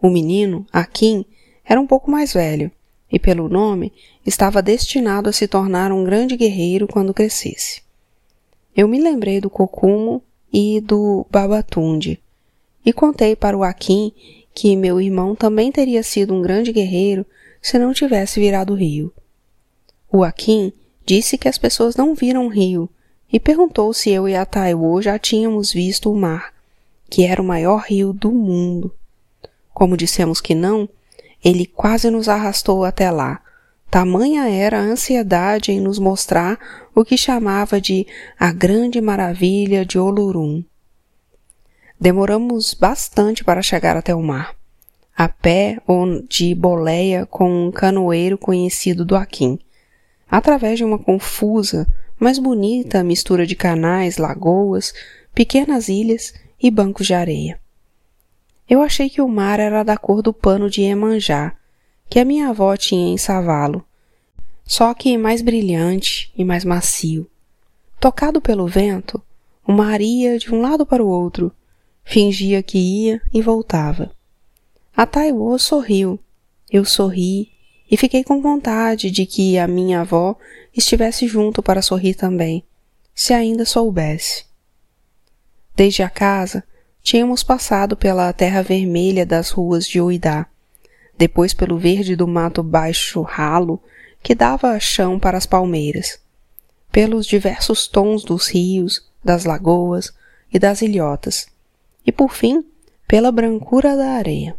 O 0.00 0.10
menino, 0.10 0.66
Akin, 0.70 1.24
era 1.64 1.80
um 1.80 1.86
pouco 1.86 2.10
mais 2.10 2.34
velho, 2.34 2.70
e 3.10 3.18
pelo 3.18 3.48
nome 3.48 3.90
estava 4.26 4.60
destinado 4.60 5.30
a 5.30 5.32
se 5.32 5.48
tornar 5.48 5.90
um 5.90 6.04
grande 6.04 6.36
guerreiro 6.36 6.86
quando 6.86 7.14
crescesse. 7.14 7.82
Eu 8.76 8.86
me 8.86 9.00
lembrei 9.00 9.40
do 9.40 9.48
Kokumo 9.48 10.22
e 10.52 10.82
do 10.82 11.24
Babatunde, 11.30 12.20
e 12.84 12.92
contei 12.92 13.34
para 13.34 13.56
o 13.56 13.64
Akin 13.64 14.12
que 14.54 14.76
meu 14.76 15.00
irmão 15.00 15.34
também 15.34 15.72
teria 15.72 16.02
sido 16.02 16.34
um 16.34 16.42
grande 16.42 16.70
guerreiro 16.70 17.24
se 17.64 17.78
não 17.78 17.94
tivesse 17.94 18.38
virado 18.38 18.74
rio. 18.74 19.10
O 20.12 20.22
Akin 20.22 20.70
disse 21.06 21.38
que 21.38 21.48
as 21.48 21.56
pessoas 21.56 21.96
não 21.96 22.14
viram 22.14 22.44
o 22.44 22.50
rio, 22.50 22.90
e 23.32 23.40
perguntou 23.40 23.94
se 23.94 24.10
eu 24.10 24.28
e 24.28 24.36
a 24.36 24.44
Taiwo 24.44 25.00
já 25.00 25.18
tínhamos 25.18 25.72
visto 25.72 26.12
o 26.12 26.14
mar, 26.14 26.52
que 27.08 27.24
era 27.24 27.40
o 27.40 27.44
maior 27.44 27.80
rio 27.80 28.12
do 28.12 28.30
mundo. 28.30 28.94
Como 29.72 29.96
dissemos 29.96 30.42
que 30.42 30.54
não, 30.54 30.86
ele 31.42 31.64
quase 31.64 32.10
nos 32.10 32.28
arrastou 32.28 32.84
até 32.84 33.10
lá. 33.10 33.40
Tamanha 33.90 34.46
era 34.46 34.78
a 34.78 34.84
ansiedade 34.84 35.72
em 35.72 35.80
nos 35.80 35.98
mostrar 35.98 36.58
o 36.94 37.02
que 37.02 37.16
chamava 37.16 37.80
de 37.80 38.06
a 38.38 38.52
grande 38.52 39.00
maravilha 39.00 39.86
de 39.86 39.98
Olurum. 39.98 40.62
Demoramos 41.98 42.74
bastante 42.74 43.42
para 43.42 43.62
chegar 43.62 43.96
até 43.96 44.14
o 44.14 44.22
mar, 44.22 44.54
a 45.16 45.28
pé 45.28 45.80
ou 45.86 46.22
de 46.22 46.54
boleia 46.54 47.26
com 47.26 47.68
um 47.68 47.70
canoeiro 47.70 48.36
conhecido 48.36 49.04
do 49.04 49.16
Aquim, 49.16 49.58
através 50.28 50.78
de 50.78 50.84
uma 50.84 50.98
confusa 50.98 51.86
mas 52.18 52.38
bonita 52.38 53.02
mistura 53.02 53.46
de 53.46 53.54
canais, 53.54 54.16
lagoas, 54.16 54.94
pequenas 55.34 55.88
ilhas 55.88 56.32
e 56.58 56.70
bancos 56.70 57.06
de 57.06 57.14
areia. 57.14 57.60
Eu 58.68 58.80
achei 58.80 59.10
que 59.10 59.20
o 59.20 59.28
mar 59.28 59.60
era 59.60 59.82
da 59.82 59.96
cor 59.96 60.22
do 60.22 60.32
pano 60.32 60.70
de 60.70 60.82
Emanjá, 60.82 61.54
que 62.08 62.18
a 62.18 62.24
minha 62.24 62.48
avó 62.48 62.76
tinha 62.76 63.12
em 63.12 63.18
Savalo, 63.18 63.84
só 64.64 64.94
que 64.94 65.18
mais 65.18 65.42
brilhante 65.42 66.32
e 66.36 66.44
mais 66.44 66.64
macio. 66.64 67.28
Tocado 68.00 68.40
pelo 68.40 68.66
vento, 68.66 69.20
o 69.66 69.72
mar 69.72 70.00
ia 70.00 70.38
de 70.38 70.54
um 70.54 70.60
lado 70.60 70.86
para 70.86 71.04
o 71.04 71.08
outro, 71.08 71.52
fingia 72.04 72.62
que 72.62 72.78
ia 72.78 73.20
e 73.32 73.42
voltava. 73.42 74.10
A 74.96 75.06
Taiwo 75.06 75.58
sorriu, 75.58 76.20
eu 76.70 76.84
sorri 76.84 77.50
e 77.90 77.96
fiquei 77.96 78.22
com 78.22 78.40
vontade 78.40 79.10
de 79.10 79.26
que 79.26 79.58
a 79.58 79.66
minha 79.66 80.02
avó 80.02 80.36
estivesse 80.72 81.26
junto 81.26 81.60
para 81.64 81.82
sorrir 81.82 82.14
também, 82.14 82.62
se 83.12 83.34
ainda 83.34 83.64
soubesse. 83.64 84.44
Desde 85.74 86.04
a 86.04 86.08
casa, 86.08 86.62
tínhamos 87.02 87.42
passado 87.42 87.96
pela 87.96 88.32
terra 88.32 88.62
vermelha 88.62 89.26
das 89.26 89.50
ruas 89.50 89.84
de 89.84 90.00
Uidá, 90.00 90.46
depois 91.18 91.52
pelo 91.52 91.76
verde 91.76 92.14
do 92.14 92.28
mato 92.28 92.62
baixo 92.62 93.20
ralo 93.22 93.82
que 94.22 94.32
dava 94.32 94.78
chão 94.78 95.18
para 95.18 95.36
as 95.36 95.44
palmeiras, 95.44 96.20
pelos 96.92 97.26
diversos 97.26 97.88
tons 97.88 98.22
dos 98.22 98.46
rios, 98.46 99.10
das 99.24 99.44
lagoas 99.44 100.12
e 100.52 100.58
das 100.60 100.82
ilhotas, 100.82 101.48
e 102.06 102.12
por 102.12 102.32
fim 102.32 102.64
pela 103.08 103.32
brancura 103.32 103.96
da 103.96 104.10
areia. 104.10 104.56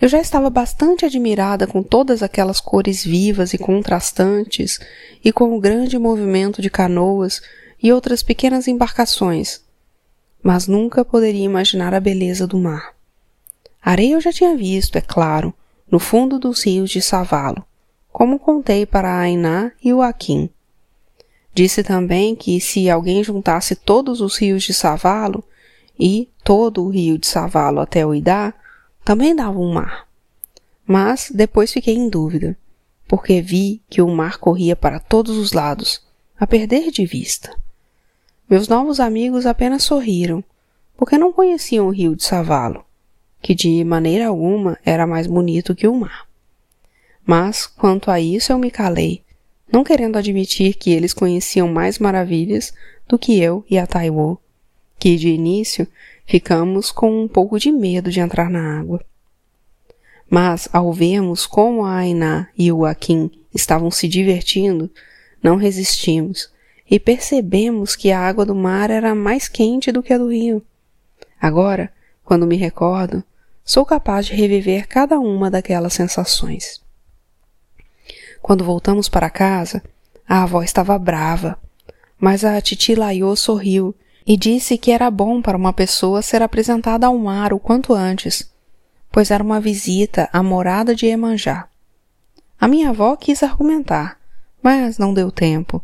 Eu 0.00 0.08
já 0.08 0.20
estava 0.20 0.48
bastante 0.48 1.04
admirada 1.04 1.66
com 1.66 1.82
todas 1.82 2.22
aquelas 2.22 2.60
cores 2.60 3.04
vivas 3.04 3.52
e 3.52 3.58
contrastantes, 3.58 4.78
e 5.24 5.32
com 5.32 5.56
o 5.56 5.60
grande 5.60 5.98
movimento 5.98 6.62
de 6.62 6.70
canoas 6.70 7.42
e 7.82 7.92
outras 7.92 8.22
pequenas 8.22 8.68
embarcações, 8.68 9.60
mas 10.42 10.68
nunca 10.68 11.04
poderia 11.04 11.44
imaginar 11.44 11.94
a 11.94 12.00
beleza 12.00 12.46
do 12.46 12.56
mar. 12.58 12.94
Areia 13.82 14.14
eu 14.14 14.20
já 14.20 14.32
tinha 14.32 14.56
visto, 14.56 14.96
é 14.96 15.00
claro, 15.00 15.52
no 15.90 15.98
fundo 15.98 16.38
dos 16.38 16.62
rios 16.64 16.90
de 16.90 17.02
Savalo, 17.02 17.64
como 18.12 18.38
contei 18.38 18.86
para 18.86 19.08
a 19.08 19.18
Ainá 19.20 19.72
e 19.82 19.92
o 19.92 20.00
Aquim. 20.00 20.48
Disse 21.52 21.82
também 21.82 22.36
que 22.36 22.60
se 22.60 22.88
alguém 22.88 23.24
juntasse 23.24 23.74
todos 23.74 24.20
os 24.20 24.36
rios 24.36 24.62
de 24.62 24.72
Savalo 24.72 25.42
e 25.98 26.28
todo 26.44 26.84
o 26.84 26.88
rio 26.88 27.18
de 27.18 27.26
Savalo 27.26 27.80
até 27.80 28.06
o 28.06 28.14
Idá, 28.14 28.54
também 29.08 29.34
dava 29.34 29.58
um 29.58 29.72
mar. 29.72 30.06
Mas 30.86 31.32
depois 31.34 31.72
fiquei 31.72 31.94
em 31.94 32.10
dúvida, 32.10 32.54
porque 33.06 33.40
vi 33.40 33.80
que 33.88 34.02
o 34.02 34.08
mar 34.08 34.36
corria 34.36 34.76
para 34.76 35.00
todos 35.00 35.38
os 35.38 35.54
lados, 35.54 36.02
a 36.38 36.46
perder 36.46 36.90
de 36.90 37.06
vista. 37.06 37.56
Meus 38.50 38.68
novos 38.68 39.00
amigos 39.00 39.46
apenas 39.46 39.82
sorriram, 39.82 40.44
porque 40.94 41.16
não 41.16 41.32
conheciam 41.32 41.86
o 41.86 41.90
rio 41.90 42.14
de 42.14 42.22
Savalo, 42.22 42.84
que 43.40 43.54
de 43.54 43.82
maneira 43.82 44.26
alguma 44.26 44.78
era 44.84 45.06
mais 45.06 45.26
bonito 45.26 45.74
que 45.74 45.88
o 45.88 45.94
mar. 45.94 46.28
Mas, 47.24 47.66
quanto 47.66 48.10
a 48.10 48.20
isso, 48.20 48.52
eu 48.52 48.58
me 48.58 48.70
calei, 48.70 49.22
não 49.72 49.84
querendo 49.84 50.18
admitir 50.18 50.74
que 50.74 50.90
eles 50.90 51.14
conheciam 51.14 51.66
mais 51.66 51.98
maravilhas 51.98 52.74
do 53.08 53.18
que 53.18 53.40
eu 53.40 53.64
e 53.70 53.78
a 53.78 53.86
Taiwo, 53.86 54.38
que 54.98 55.16
de 55.16 55.30
início 55.30 55.88
ficamos 56.28 56.92
com 56.92 57.22
um 57.22 57.26
pouco 57.26 57.58
de 57.58 57.72
medo 57.72 58.10
de 58.10 58.20
entrar 58.20 58.50
na 58.50 58.78
água. 58.78 59.02
Mas 60.28 60.68
ao 60.74 60.92
vermos 60.92 61.46
como 61.46 61.86
a 61.86 61.96
Ainá 61.96 62.48
e 62.56 62.70
o 62.70 62.84
Akin 62.84 63.30
estavam 63.54 63.90
se 63.90 64.06
divertindo, 64.06 64.90
não 65.42 65.56
resistimos 65.56 66.52
e 66.88 67.00
percebemos 67.00 67.96
que 67.96 68.12
a 68.12 68.20
água 68.20 68.44
do 68.44 68.54
mar 68.54 68.90
era 68.90 69.14
mais 69.14 69.48
quente 69.48 69.90
do 69.90 70.02
que 70.02 70.12
a 70.12 70.18
do 70.18 70.30
rio. 70.30 70.62
Agora, 71.40 71.90
quando 72.22 72.46
me 72.46 72.56
recordo, 72.56 73.24
sou 73.64 73.86
capaz 73.86 74.26
de 74.26 74.34
reviver 74.34 74.86
cada 74.86 75.18
uma 75.18 75.50
daquelas 75.50 75.94
sensações. 75.94 76.82
Quando 78.42 78.64
voltamos 78.64 79.08
para 79.08 79.30
casa, 79.30 79.82
a 80.28 80.42
avó 80.42 80.62
estava 80.62 80.98
brava, 80.98 81.58
mas 82.18 82.44
a 82.44 82.60
titi 82.60 82.94
Laiô 82.94 83.34
sorriu 83.34 83.94
e 84.28 84.36
disse 84.36 84.76
que 84.76 84.90
era 84.90 85.10
bom 85.10 85.40
para 85.40 85.56
uma 85.56 85.72
pessoa 85.72 86.20
ser 86.20 86.42
apresentada 86.42 87.06
ao 87.06 87.16
mar 87.16 87.54
o 87.54 87.58
quanto 87.58 87.94
antes, 87.94 88.52
pois 89.10 89.30
era 89.30 89.42
uma 89.42 89.58
visita 89.58 90.28
à 90.30 90.42
morada 90.42 90.94
de 90.94 91.06
Emanjá. 91.06 91.66
A 92.60 92.68
minha 92.68 92.90
avó 92.90 93.16
quis 93.16 93.42
argumentar, 93.42 94.18
mas 94.62 94.98
não 94.98 95.14
deu 95.14 95.32
tempo, 95.32 95.82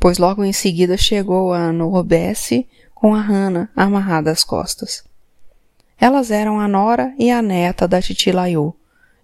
pois 0.00 0.16
logo 0.16 0.42
em 0.42 0.54
seguida 0.54 0.96
chegou 0.96 1.52
a 1.52 1.70
Norobesse 1.70 2.66
com 2.94 3.14
a 3.14 3.20
Rana 3.20 3.68
amarrada 3.76 4.30
às 4.30 4.42
costas. 4.42 5.04
Elas 6.00 6.30
eram 6.30 6.58
a 6.58 6.66
nora 6.66 7.12
e 7.18 7.30
a 7.30 7.42
neta 7.42 7.86
da 7.86 8.00
Titi 8.00 8.32
Laiô, 8.32 8.72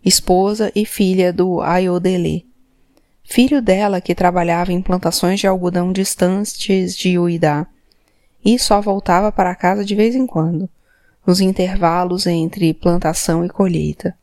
esposa 0.05 0.71
e 0.75 0.85
filha 0.85 1.33
do 1.33 1.63
Ayodele, 1.63 2.47
filho 3.25 3.63
dela 3.63 3.99
que 3.99 4.15
trabalhava 4.15 4.75
em 4.75 4.83
plantações 4.83 5.41
de 5.41 5.47
algodão 5.47 5.91
distantes 5.91 6.95
de 6.95 7.19
Uidá, 7.19 7.67
e 8.45 8.59
só 8.59 8.81
voltava 8.81 9.31
para 9.33 9.55
casa 9.55 9.85
de 9.85 9.95
vez 9.95 10.15
em 10.15 10.27
quando, 10.27 10.69
nos 11.27 11.41
intervalos 11.41 12.27
entre 12.27 12.73
plantação 12.73 13.45
e 13.45 13.49
colheita. 13.49 14.17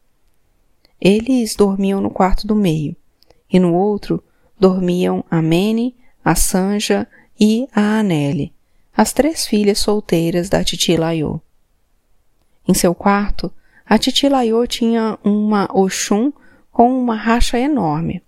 Eles 0.99 1.55
dormiam 1.55 2.01
no 2.01 2.09
quarto 2.09 2.47
do 2.47 2.55
meio, 2.55 2.95
e 3.51 3.59
no 3.59 3.73
outro 3.73 4.23
dormiam 4.59 5.23
a 5.29 5.41
Mene, 5.41 5.95
a 6.23 6.33
Sanja 6.33 7.07
e 7.39 7.67
a 7.73 7.99
Anele, 7.99 8.53
as 8.95 9.13
três 9.13 9.45
filhas 9.45 9.79
solteiras 9.79 10.49
da 10.49 10.63
Titi 10.63 10.95
Laiô. 10.95 11.39
Em 12.67 12.73
seu 12.73 12.95
quarto, 12.95 13.51
a 13.85 13.97
Titi 13.97 14.27
Laiô 14.27 14.65
tinha 14.65 15.19
uma 15.23 15.69
Oxum 15.71 16.33
com 16.71 16.97
uma 16.97 17.15
racha 17.15 17.59
enorme, 17.59 18.23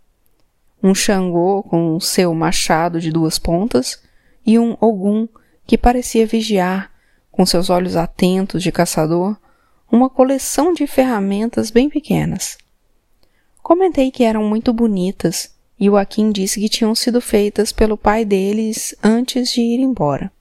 um 0.84 0.94
Xangô 0.94 1.64
com 1.64 2.00
seu 2.00 2.34
machado 2.34 3.00
de 3.02 3.12
duas 3.12 3.40
pontas 3.40 4.02
e 4.46 4.60
um 4.60 4.78
Ogum 4.80 5.28
que 5.68 5.78
parecia 5.78 6.26
vigiar, 6.26 6.92
com 7.30 7.46
seus 7.46 7.70
olhos 7.70 7.98
atentos 7.98 8.64
de 8.64 8.72
caçador, 8.72 9.38
uma 9.92 10.10
coleção 10.10 10.74
de 10.74 10.88
ferramentas 10.88 11.70
bem 11.70 11.90
pequenas. 11.90 12.58
Comentei 13.62 14.10
que 14.10 14.24
eram 14.24 14.48
muito 14.48 14.72
bonitas 14.72 15.54
e 15.80 15.90
o 15.90 15.98
Akin 15.98 16.32
disse 16.32 16.60
que 16.60 16.70
tinham 16.70 16.96
sido 16.96 17.22
feitas 17.22 17.72
pelo 17.72 17.98
pai 17.98 18.26
deles 18.26 18.96
antes 19.04 19.52
de 19.52 19.62
ir 19.62 19.80
embora. 19.80 20.32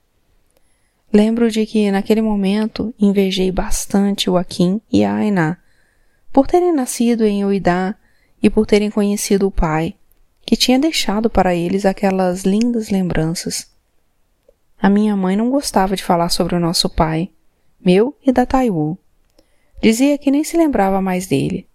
Lembro 1.12 1.50
de 1.50 1.66
que 1.66 1.90
naquele 1.90 2.22
momento 2.22 2.94
invejei 2.98 3.50
bastante 3.50 4.30
o 4.30 4.36
Akin 4.36 4.80
e 4.90 5.04
a 5.04 5.14
Ainá, 5.14 5.58
por 6.32 6.46
terem 6.46 6.72
nascido 6.72 7.24
em 7.24 7.44
Uidá 7.44 7.94
e 8.42 8.48
por 8.48 8.66
terem 8.66 8.90
conhecido 8.90 9.46
o 9.46 9.50
pai, 9.50 9.94
que 10.44 10.56
tinha 10.56 10.78
deixado 10.78 11.28
para 11.28 11.54
eles 11.54 11.84
aquelas 11.84 12.44
lindas 12.44 12.90
lembranças. 12.90 13.75
A 14.80 14.88
minha 14.90 15.16
mãe 15.16 15.36
não 15.36 15.50
gostava 15.50 15.96
de 15.96 16.04
falar 16.04 16.28
sobre 16.28 16.54
o 16.54 16.60
nosso 16.60 16.88
pai, 16.88 17.30
meu 17.84 18.16
e 18.24 18.30
da 18.30 18.44
Taiwu. 18.44 18.98
Dizia 19.82 20.18
que 20.18 20.30
nem 20.30 20.44
se 20.44 20.56
lembrava 20.56 21.00
mais 21.00 21.26
dele. 21.26 21.68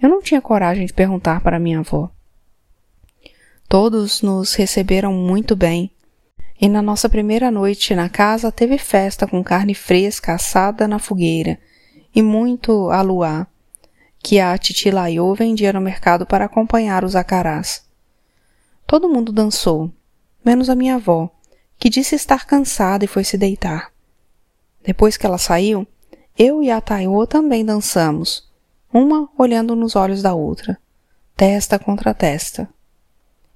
Eu 0.00 0.08
não 0.08 0.22
tinha 0.22 0.40
coragem 0.40 0.86
de 0.86 0.92
perguntar 0.92 1.40
para 1.40 1.58
minha 1.58 1.80
avó. 1.80 2.10
Todos 3.68 4.22
nos 4.22 4.54
receberam 4.54 5.12
muito 5.12 5.56
bem, 5.56 5.90
e 6.60 6.68
na 6.68 6.80
nossa 6.80 7.08
primeira 7.08 7.50
noite 7.50 7.94
na 7.94 8.08
casa 8.08 8.52
teve 8.52 8.78
festa 8.78 9.26
com 9.26 9.42
carne 9.42 9.74
fresca 9.74 10.34
assada 10.34 10.86
na 10.86 10.98
fogueira 10.98 11.58
e 12.14 12.22
muito 12.22 12.90
aluá, 12.90 13.46
que 14.22 14.38
a 14.38 14.56
Titilaiô 14.56 15.34
vendia 15.34 15.72
no 15.72 15.80
mercado 15.80 16.24
para 16.24 16.44
acompanhar 16.44 17.04
os 17.04 17.16
acarás. 17.16 17.84
Todo 18.86 19.08
mundo 19.08 19.32
dançou, 19.32 19.90
menos 20.44 20.70
a 20.70 20.76
minha 20.76 20.94
avó, 20.94 21.30
que 21.78 21.90
disse 21.90 22.14
estar 22.14 22.46
cansada 22.46 23.04
e 23.04 23.08
foi 23.08 23.24
se 23.24 23.36
deitar. 23.36 23.92
Depois 24.84 25.16
que 25.16 25.26
ela 25.26 25.38
saiu, 25.38 25.86
eu 26.38 26.62
e 26.62 26.70
a 26.70 26.80
Taiwo 26.80 27.26
também 27.26 27.64
dançamos, 27.64 28.50
uma 28.92 29.28
olhando 29.38 29.74
nos 29.74 29.96
olhos 29.96 30.22
da 30.22 30.34
outra, 30.34 30.78
testa 31.36 31.78
contra 31.78 32.12
testa. 32.12 32.68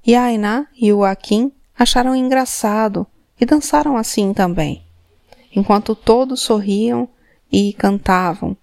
E 0.06 0.14
a 0.14 0.24
Ainá 0.24 0.66
e 0.76 0.92
o 0.92 1.04
Akin 1.04 1.52
acharam 1.78 2.14
engraçado 2.14 3.06
e 3.40 3.44
dançaram 3.44 3.96
assim 3.96 4.32
também, 4.32 4.84
enquanto 5.54 5.94
todos 5.94 6.40
sorriam 6.40 7.08
e 7.50 7.72
cantavam, 7.72 8.56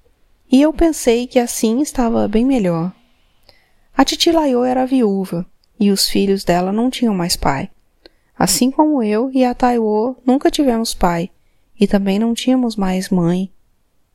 e 0.52 0.62
eu 0.62 0.72
pensei 0.72 1.28
que 1.28 1.39
assim 1.39 1.82
estava 1.82 2.28
bem 2.28 2.46
melhor. 2.46 2.94
A 3.98 4.04
Titilaiô 4.04 4.63
era 4.63 4.86
viúva 4.86 5.46
e 5.80 5.91
os 5.91 6.08
filhos 6.08 6.44
dela 6.44 6.72
não 6.72 6.89
tinham 6.89 7.13
mais 7.13 7.36
pai. 7.36 7.70
Assim 8.38 8.69
como 8.69 9.02
eu 9.02 9.32
e 9.32 9.45
a 9.45 9.54
Taiwo 9.54 10.17
nunca 10.26 10.52
tivemos 10.52 10.93
pai 10.93 11.32
e 11.80 11.88
também 11.88 12.19
não 12.19 12.34
tínhamos 12.34 12.76
mais 12.76 13.10
mãe. 13.10 13.52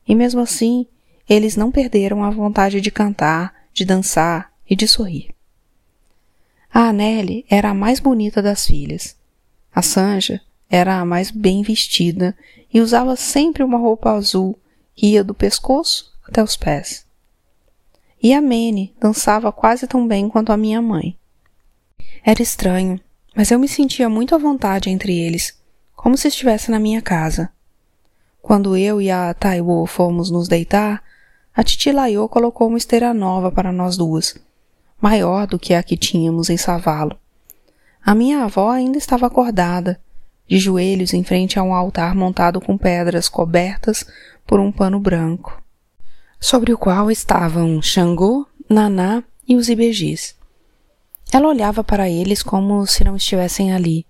E 0.07 0.13
mesmo 0.13 0.41
assim, 0.41 0.85
eles 1.27 1.55
não 1.55 1.71
perderam 1.71 2.23
a 2.23 2.29
vontade 2.29 2.81
de 2.81 2.91
cantar, 2.91 3.53
de 3.73 3.85
dançar 3.85 4.51
e 4.69 4.75
de 4.75 4.87
sorrir. 4.87 5.33
A 6.73 6.89
Anneli 6.89 7.45
era 7.49 7.69
a 7.69 7.73
mais 7.73 7.99
bonita 7.99 8.41
das 8.41 8.65
filhas. 8.65 9.17
A 9.73 9.81
Sanja 9.81 10.41
era 10.69 10.99
a 10.99 11.05
mais 11.05 11.31
bem 11.31 11.61
vestida 11.63 12.35
e 12.73 12.79
usava 12.79 13.15
sempre 13.15 13.63
uma 13.63 13.77
roupa 13.77 14.11
azul 14.11 14.57
que 14.95 15.07
ia 15.07 15.23
do 15.23 15.33
pescoço 15.33 16.13
até 16.27 16.41
os 16.41 16.55
pés. 16.55 17.05
E 18.23 18.33
a 18.33 18.41
Mene 18.41 18.95
dançava 18.99 19.51
quase 19.51 19.87
tão 19.87 20.07
bem 20.07 20.29
quanto 20.29 20.51
a 20.51 20.57
minha 20.57 20.81
mãe. 20.81 21.17
Era 22.23 22.41
estranho, 22.41 22.99
mas 23.35 23.51
eu 23.51 23.59
me 23.59 23.67
sentia 23.67 24.09
muito 24.09 24.35
à 24.35 24.37
vontade 24.37 24.89
entre 24.89 25.17
eles, 25.17 25.57
como 25.95 26.17
se 26.17 26.27
estivesse 26.27 26.69
na 26.69 26.79
minha 26.79 27.01
casa. 27.01 27.49
Quando 28.41 28.75
eu 28.75 28.99
e 28.99 29.09
a 29.11 29.33
Taiwo 29.33 29.85
fomos 29.85 30.29
nos 30.31 30.47
deitar, 30.47 31.03
a 31.55 31.63
Titi 31.63 31.91
Laiô 31.91 32.27
colocou 32.27 32.67
uma 32.67 32.77
esteira 32.77 33.13
nova 33.13 33.51
para 33.51 33.71
nós 33.71 33.95
duas, 33.95 34.35
maior 34.99 35.45
do 35.45 35.59
que 35.59 35.73
a 35.73 35.83
que 35.83 35.95
tínhamos 35.97 36.49
em 36.49 36.57
Savalo. 36.57 37.17
A 38.03 38.15
minha 38.15 38.43
avó 38.43 38.69
ainda 38.69 38.97
estava 38.97 39.27
acordada, 39.27 39.99
de 40.47 40.57
joelhos 40.57 41.13
em 41.13 41.23
frente 41.23 41.59
a 41.59 41.63
um 41.63 41.73
altar 41.73 42.15
montado 42.15 42.59
com 42.59 42.77
pedras 42.77 43.29
cobertas 43.29 44.05
por 44.45 44.59
um 44.59 44.71
pano 44.71 44.99
branco, 44.99 45.61
sobre 46.39 46.73
o 46.73 46.77
qual 46.77 47.11
estavam 47.11 47.81
Xangô, 47.81 48.45
Naná 48.69 49.23
e 49.47 49.55
os 49.55 49.69
ibejis. 49.69 50.35
Ela 51.31 51.47
olhava 51.47 51.83
para 51.83 52.09
eles 52.09 52.43
como 52.43 52.85
se 52.85 53.03
não 53.03 53.15
estivessem 53.15 53.73
ali, 53.73 54.05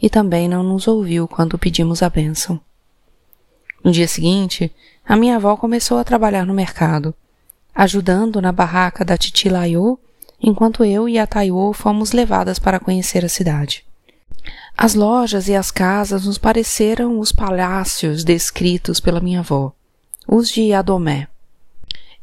e 0.00 0.10
também 0.10 0.48
não 0.48 0.62
nos 0.62 0.88
ouviu 0.88 1.28
quando 1.28 1.58
pedimos 1.58 2.02
a 2.02 2.10
bênção. 2.10 2.60
No 3.84 3.92
dia 3.92 4.08
seguinte, 4.08 4.72
a 5.06 5.14
minha 5.16 5.36
avó 5.36 5.56
começou 5.56 5.98
a 5.98 6.04
trabalhar 6.04 6.44
no 6.44 6.52
mercado. 6.52 7.14
ajudando 7.72 8.40
na 8.40 8.50
barraca 8.52 9.04
da 9.04 9.18
Titi 9.18 9.50
Laiô, 9.50 9.98
enquanto 10.40 10.82
eu 10.82 11.06
e 11.06 11.18
a 11.18 11.26
Taiô 11.26 11.74
fomos 11.74 12.12
levadas 12.12 12.58
para 12.58 12.80
conhecer 12.80 13.22
a 13.22 13.28
cidade. 13.28 13.84
As 14.76 14.94
lojas 14.94 15.46
e 15.46 15.54
as 15.54 15.70
casas 15.70 16.24
nos 16.24 16.38
pareceram 16.38 17.18
os 17.18 17.32
palácios 17.32 18.24
descritos 18.24 18.98
pela 18.98 19.20
minha 19.20 19.40
avó, 19.40 19.72
os 20.26 20.48
de 20.48 20.72
Adomé. 20.72 21.28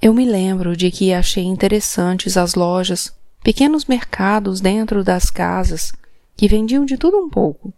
Eu 0.02 0.14
me 0.14 0.26
lembro 0.26 0.76
de 0.76 0.90
que 0.90 1.14
achei 1.14 1.44
interessantes 1.44 2.36
as 2.36 2.56
lojas, 2.56 3.14
pequenos 3.44 3.86
mercados 3.86 4.62
dentro 4.62 5.04
das 5.04 5.30
casas 5.30 5.92
que 6.36 6.48
vendiam 6.48 6.86
de 6.86 6.98
tudo 6.98 7.18
um 7.18 7.30
pouco. 7.30 7.74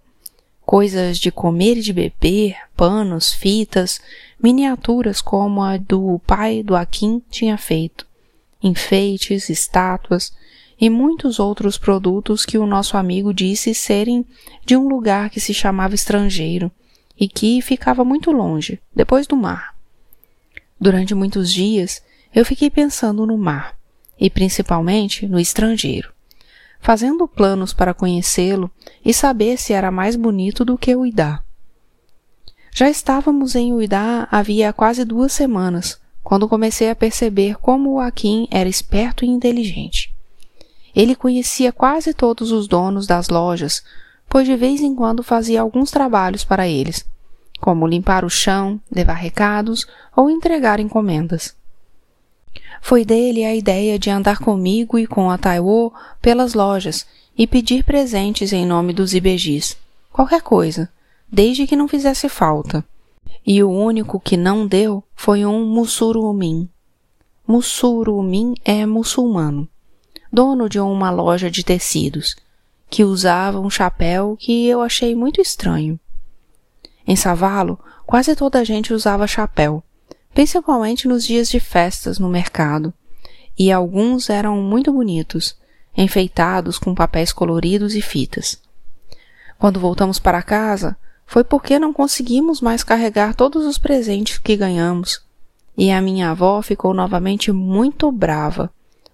Coisas 0.62 1.18
de 1.18 1.32
comer 1.32 1.78
e 1.78 1.82
de 1.82 1.92
beber, 1.92 2.56
panos, 2.76 3.34
fitas, 3.34 4.00
miniaturas 4.42 5.22
como 5.22 5.62
a 5.62 5.78
do 5.78 6.20
pai 6.26 6.64
do 6.64 6.76
Akin 6.76 7.22
tinha 7.30 7.58
feito, 7.58 8.08
enfeites, 8.62 9.50
estátuas 9.50 10.34
e 10.80 10.90
muitos 10.90 11.40
outros 11.40 11.78
produtos 11.78 12.46
que 12.46 12.58
o 12.58 12.66
nosso 12.66 12.98
amigo 12.98 13.34
disse 13.34 13.74
serem 13.74 14.26
de 14.66 14.76
um 14.76 14.88
lugar 14.88 15.30
que 15.30 15.40
se 15.40 15.54
chamava 15.54 15.96
estrangeiro 15.96 16.72
e 17.20 17.28
que 17.28 17.62
ficava 17.62 18.04
muito 18.04 18.32
longe, 18.32 18.80
depois 18.94 19.26
do 19.26 19.36
mar. 19.36 19.76
Durante 20.80 21.16
muitos 21.16 21.52
dias 21.52 22.04
eu 22.34 22.44
fiquei 22.46 22.70
pensando 22.70 23.26
no 23.26 23.38
mar 23.38 23.76
e 24.20 24.30
principalmente 24.30 25.28
no 25.28 25.40
estrangeiro, 25.40 26.12
fazendo 26.80 27.28
planos 27.28 27.74
para 27.74 27.94
conhecê-lo 27.94 28.70
e 29.04 29.14
saber 29.14 29.58
se 29.58 29.74
era 29.74 29.92
mais 29.92 30.16
bonito 30.16 30.64
do 30.64 30.78
que 30.78 30.96
o 30.96 31.06
Idá. 31.06 31.44
Já 32.78 32.90
estávamos 32.90 33.56
em 33.56 33.72
Uidá 33.72 34.28
havia 34.30 34.74
quase 34.74 35.06
duas 35.06 35.32
semanas, 35.32 35.98
quando 36.22 36.50
comecei 36.50 36.90
a 36.90 36.96
perceber 36.96 37.56
como 37.56 37.94
o 37.94 38.00
Akin 38.02 38.50
era 38.52 38.68
esperto 38.68 39.24
e 39.24 39.30
inteligente. 39.30 40.14
Ele 40.94 41.16
conhecia 41.16 41.72
quase 41.72 42.14
todos 42.14 42.52
os 42.52 42.68
donos 42.68 43.08
das 43.08 43.30
lojas, 43.30 43.82
pois 44.28 44.46
de 44.46 44.58
vez 44.58 44.82
em 44.82 44.94
quando 44.94 45.24
fazia 45.24 45.62
alguns 45.62 45.90
trabalhos 45.90 46.44
para 46.44 46.68
eles, 46.68 47.06
como 47.62 47.88
limpar 47.88 48.26
o 48.26 48.30
chão, 48.30 48.82
levar 48.92 49.14
recados 49.14 49.88
ou 50.14 50.30
entregar 50.30 50.78
encomendas. 50.78 51.56
Foi 52.82 53.04
dele 53.04 53.44
a 53.44 53.56
ideia 53.56 53.98
de 53.98 54.10
andar 54.10 54.40
comigo 54.40 54.98
e 55.00 55.08
com 55.08 55.30
a 55.30 55.38
Taiwo 55.38 55.94
pelas 56.22 56.54
lojas 56.54 57.06
e 57.38 57.46
pedir 57.46 57.84
presentes 57.84 58.54
em 58.54 58.66
nome 58.66 58.94
dos 58.94 59.14
ibejis, 59.14 59.78
qualquer 60.12 60.42
coisa, 60.42 60.90
desde 61.32 61.68
que 61.68 61.76
não 61.76 61.88
fizesse 61.88 62.30
falta. 62.30 62.84
E 63.46 63.62
o 63.62 63.70
único 63.70 64.20
que 64.20 64.38
não 64.38 64.66
deu 64.66 65.04
foi 65.16 65.46
um 65.46 65.66
Mussurumim. 65.66 66.70
Mussurumim 67.48 68.56
é 68.64 68.86
muçulmano, 68.86 69.68
dono 70.32 70.68
de 70.68 70.80
uma 70.80 71.12
loja 71.12 71.52
de 71.52 71.64
tecidos, 71.64 72.36
que 72.90 73.04
usava 73.04 73.60
um 73.60 73.70
chapéu 73.70 74.36
que 74.40 74.66
eu 74.66 74.82
achei 74.82 75.14
muito 75.14 75.40
estranho. 75.40 76.00
Em 77.06 77.16
Savalo, 77.16 77.78
quase 78.06 78.36
toda 78.36 78.60
a 78.60 78.64
gente 78.64 78.94
usava 78.94 79.28
chapéu, 79.28 79.84
principalmente 80.36 81.08
nos 81.08 81.26
dias 81.26 81.48
de 81.50 81.62
festas 81.62 82.20
no 82.20 82.28
mercado, 82.28 82.94
e 83.58 83.72
alguns 83.72 84.30
eram 84.30 84.62
muito 84.62 84.92
bonitos, 84.92 85.58
enfeitados 85.96 86.78
com 86.78 86.94
papéis 86.94 87.32
coloridos 87.32 87.96
e 87.96 88.02
fitas. 88.02 88.62
Quando 89.58 89.80
voltamos 89.80 90.20
para 90.20 90.44
casa, 90.44 90.98
foi 91.26 91.42
porque 91.46 91.80
não 91.80 91.94
conseguimos 91.94 92.60
mais 92.60 92.84
carregar 92.84 93.34
todos 93.34 93.66
os 93.66 93.78
presentes 93.78 94.38
que 94.38 94.58
ganhamos, 94.58 95.24
e 95.78 95.90
a 95.90 96.02
minha 96.02 96.32
avó 96.32 96.62
ficou 96.62 96.94
novamente 96.94 97.54
muito 97.54 98.12
brava, 98.12 98.70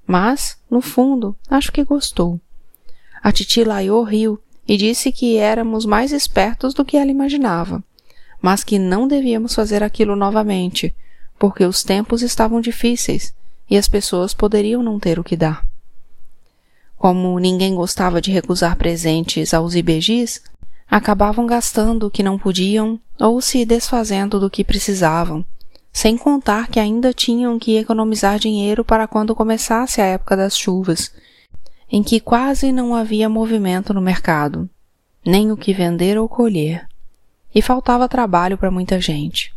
mas, 0.07 0.57
no 0.71 0.81
fundo, 0.81 1.37
acho 1.47 1.71
que 1.71 1.83
gostou. 1.83 2.41
A 3.21 3.31
titi 3.31 3.63
Laiô 3.63 4.01
riu 4.01 4.41
e 4.67 4.75
disse 4.75 5.11
que 5.11 5.37
éramos 5.37 5.85
mais 5.85 6.11
espertos 6.11 6.73
do 6.73 6.83
que 6.83 6.97
ela 6.97 7.11
imaginava, 7.11 7.83
mas 8.41 8.63
que 8.63 8.79
não 8.79 9.07
devíamos 9.07 9.53
fazer 9.53 9.83
aquilo 9.83 10.15
novamente, 10.15 10.95
porque 11.41 11.65
os 11.65 11.83
tempos 11.83 12.21
estavam 12.21 12.61
difíceis 12.61 13.33
e 13.67 13.75
as 13.75 13.87
pessoas 13.87 14.31
poderiam 14.31 14.83
não 14.83 14.99
ter 14.99 15.17
o 15.17 15.23
que 15.23 15.35
dar. 15.35 15.65
Como 16.95 17.39
ninguém 17.39 17.73
gostava 17.73 18.21
de 18.21 18.29
recusar 18.29 18.75
presentes 18.75 19.51
aos 19.51 19.73
ibejis, 19.73 20.39
acabavam 20.87 21.47
gastando 21.47 22.05
o 22.05 22.11
que 22.11 22.21
não 22.21 22.37
podiam 22.37 22.99
ou 23.19 23.41
se 23.41 23.65
desfazendo 23.65 24.39
do 24.39 24.51
que 24.51 24.63
precisavam, 24.63 25.43
sem 25.91 26.15
contar 26.15 26.67
que 26.67 26.79
ainda 26.79 27.11
tinham 27.11 27.57
que 27.57 27.75
economizar 27.75 28.37
dinheiro 28.37 28.85
para 28.85 29.07
quando 29.07 29.33
começasse 29.33 29.99
a 29.99 30.05
época 30.05 30.37
das 30.37 30.55
chuvas, 30.55 31.11
em 31.91 32.03
que 32.03 32.19
quase 32.19 32.71
não 32.71 32.93
havia 32.93 33.27
movimento 33.27 33.95
no 33.95 34.01
mercado, 34.01 34.69
nem 35.25 35.51
o 35.51 35.57
que 35.57 35.73
vender 35.73 36.19
ou 36.19 36.29
colher, 36.29 36.87
e 37.53 37.63
faltava 37.63 38.07
trabalho 38.07 38.59
para 38.59 38.69
muita 38.69 39.01
gente. 39.01 39.51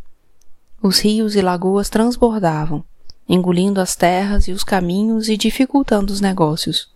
Os 0.87 0.99
rios 0.99 1.35
e 1.35 1.41
lagoas 1.41 1.89
transbordavam, 1.89 2.85
engolindo 3.27 3.81
as 3.81 3.97
terras 3.97 4.49
e 4.49 4.53
os 4.53 4.63
caminhos 4.63 5.31
e 5.31 5.37
dificultando 5.39 6.13
os 6.13 6.21
negócios. 6.21 6.91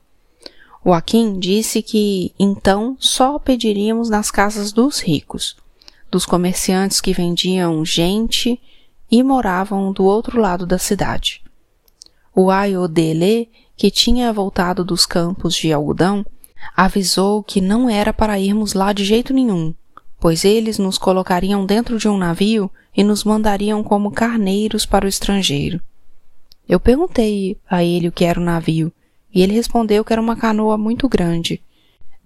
Joaquim 0.84 1.38
disse 1.38 1.80
que 1.80 2.34
então 2.38 2.98
só 3.00 3.38
pediríamos 3.38 4.10
nas 4.10 4.30
casas 4.30 4.72
dos 4.72 5.00
ricos, 5.00 5.56
dos 6.10 6.26
comerciantes 6.26 7.00
que 7.00 7.14
vendiam 7.14 7.82
gente 7.82 8.60
e 9.10 9.22
moravam 9.22 9.90
do 9.90 10.04
outro 10.04 10.38
lado 10.38 10.66
da 10.66 10.76
cidade. 10.76 11.42
O 12.36 12.50
Ayodele, 12.50 13.50
que 13.74 13.90
tinha 13.90 14.30
voltado 14.34 14.84
dos 14.84 15.06
campos 15.06 15.54
de 15.54 15.72
algodão, 15.72 16.26
avisou 16.76 17.42
que 17.42 17.58
não 17.58 17.88
era 17.88 18.12
para 18.12 18.38
irmos 18.38 18.74
lá 18.74 18.92
de 18.92 19.02
jeito 19.02 19.32
nenhum, 19.32 19.74
pois 20.20 20.44
eles 20.44 20.78
nos 20.78 20.98
colocariam 20.98 21.64
dentro 21.64 21.98
de 21.98 22.08
um 22.08 22.18
navio 22.18 22.70
e 22.96 23.04
nos 23.04 23.24
mandariam 23.24 23.82
como 23.82 24.10
carneiros 24.10 24.84
para 24.84 25.06
o 25.06 25.08
estrangeiro. 25.08 25.80
Eu 26.68 26.80
perguntei 26.80 27.56
a 27.68 27.82
ele 27.82 28.08
o 28.08 28.12
que 28.12 28.24
era 28.24 28.40
o 28.40 28.44
navio, 28.44 28.92
e 29.32 29.42
ele 29.42 29.54
respondeu 29.54 30.04
que 30.04 30.12
era 30.12 30.20
uma 30.20 30.36
canoa 30.36 30.76
muito 30.76 31.08
grande, 31.08 31.62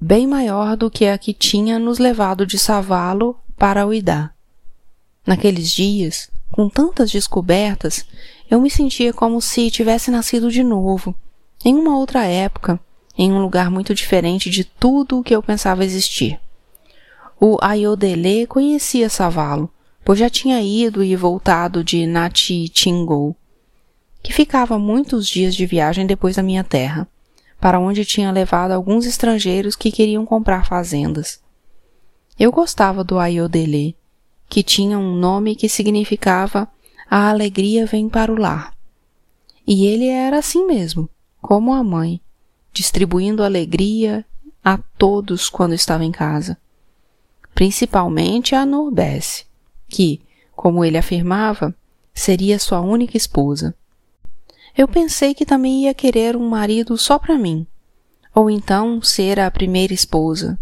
bem 0.01 0.27
maior 0.27 0.77
do 0.77 0.91
que 0.91 1.07
a 1.07 1.19
que 1.19 1.33
tinha 1.33 1.79
nos 1.79 1.99
levado 1.99 2.47
de 2.47 2.59
Savalo 2.59 3.37
para 3.57 3.87
Uidá. 3.87 4.33
Naqueles 5.27 5.71
dias, 5.71 6.31
com 6.51 6.69
tantas 6.69 7.11
descobertas, 7.11 8.05
eu 8.51 8.61
me 8.61 8.71
sentia 8.71 9.13
como 9.13 9.41
se 9.41 9.71
tivesse 9.71 10.11
nascido 10.11 10.51
de 10.51 10.63
novo, 10.63 11.15
em 11.65 11.75
uma 11.75 11.97
outra 11.97 12.25
época, 12.25 12.81
em 13.17 13.33
um 13.33 13.41
lugar 13.41 13.71
muito 13.71 13.95
diferente 13.95 14.51
de 14.51 14.65
tudo 14.65 15.19
o 15.19 15.23
que 15.23 15.35
eu 15.35 15.43
pensava 15.43 15.85
existir. 15.85 16.41
O 17.45 17.59
Ayodele 17.61 18.47
conhecia 18.47 19.11
Savalo, 19.11 19.69
pois 20.05 20.17
já 20.17 20.31
tinha 20.31 20.63
ido 20.63 21.03
e 21.03 21.17
voltado 21.17 21.83
de 21.83 22.07
Nati 22.07 22.69
Tingol, 22.69 23.35
que 24.23 24.33
ficava 24.33 24.79
muitos 24.79 25.27
dias 25.27 25.53
de 25.53 25.67
viagem 25.67 26.07
depois 26.07 26.37
da 26.37 26.43
minha 26.45 26.63
terra, 26.63 27.09
para 27.61 27.81
onde 27.81 28.05
tinha 28.05 28.31
levado 28.31 28.71
alguns 28.71 29.07
estrangeiros 29.07 29.75
que 29.75 29.91
queriam 29.91 30.25
comprar 30.25 30.65
fazendas. 30.65 31.41
Eu 32.39 32.53
gostava 32.53 33.03
do 33.03 33.19
Ayodele, 33.19 33.97
que 34.49 34.63
tinha 34.63 34.97
um 34.97 35.17
nome 35.17 35.57
que 35.57 35.69
significava 35.69 36.69
a 37.11 37.29
alegria 37.29 37.87
vem 37.87 38.09
para 38.09 38.31
o 38.31 38.39
lar. 38.39 38.73
E 39.67 39.85
ele 39.85 40.07
era 40.07 40.39
assim 40.39 40.65
mesmo, 40.65 41.11
como 41.41 41.75
a 41.75 41.83
mãe, 41.83 42.21
distribuindo 42.73 43.43
alegria 43.43 44.25
a 44.65 44.79
todos 44.97 45.51
quando 45.51 45.75
estava 45.75 46.05
em 46.05 46.13
casa, 46.13 46.57
principalmente 47.55 48.55
a 48.55 48.65
Norbesse, 48.65 49.45
que, 49.89 50.21
como 50.55 50.85
ele 50.85 50.99
afirmava, 50.99 51.75
seria 52.15 52.59
sua 52.59 52.81
única 52.81 53.17
esposa 53.17 53.75
eu 54.77 54.89
pensei 54.89 55.35
que 55.35 55.45
também 55.45 55.85
ia 55.85 55.95
querer 55.95 56.37
um 56.37 56.49
marido 56.49 56.97
só 56.97 57.19
para 57.19 57.37
mim, 57.37 57.67
ou 58.35 58.49
então 58.49 59.03
ser 59.03 59.39
a 59.39 59.51
primeira 59.51 59.93
esposa. 59.93 60.59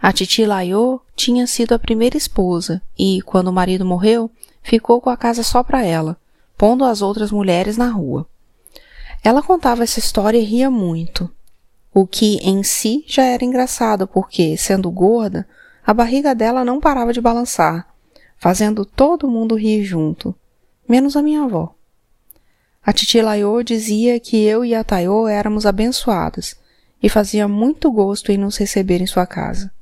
A 0.00 0.12
Titi 0.12 0.44
Laiô 0.44 1.00
tinha 1.14 1.46
sido 1.46 1.72
a 1.72 1.78
primeira 1.78 2.16
esposa 2.16 2.82
e, 2.98 3.22
quando 3.22 3.48
o 3.48 3.52
marido 3.52 3.84
morreu, 3.84 4.28
ficou 4.60 5.00
com 5.00 5.08
a 5.08 5.16
casa 5.16 5.44
só 5.44 5.62
para 5.62 5.84
ela, 5.84 6.16
pondo 6.58 6.84
as 6.84 7.00
outras 7.00 7.30
mulheres 7.30 7.76
na 7.76 7.88
rua. 7.88 8.26
Ela 9.22 9.40
contava 9.40 9.84
essa 9.84 10.00
história 10.00 10.38
e 10.38 10.44
ria 10.44 10.68
muito, 10.68 11.30
o 11.94 12.04
que 12.04 12.38
em 12.38 12.64
si 12.64 13.04
já 13.06 13.22
era 13.22 13.44
engraçado 13.44 14.08
porque, 14.08 14.56
sendo 14.56 14.90
gorda, 14.90 15.46
a 15.84 15.92
barriga 15.92 16.34
dela 16.34 16.64
não 16.64 16.80
parava 16.80 17.12
de 17.12 17.20
balançar, 17.20 17.86
fazendo 18.36 18.84
todo 18.84 19.28
mundo 19.28 19.56
rir 19.56 19.84
junto, 19.84 20.34
menos 20.88 21.16
a 21.16 21.22
minha 21.22 21.42
avó. 21.42 21.74
A 22.84 22.92
titi 22.92 23.20
Laiô 23.20 23.62
dizia 23.62 24.18
que 24.18 24.42
eu 24.42 24.64
e 24.64 24.74
a 24.74 24.82
Taiô 24.82 25.28
éramos 25.28 25.66
abençoadas 25.66 26.56
e 27.02 27.08
fazia 27.08 27.46
muito 27.46 27.90
gosto 27.90 28.32
em 28.32 28.38
nos 28.38 28.56
receber 28.56 29.00
em 29.00 29.06
sua 29.06 29.26
casa. 29.26 29.72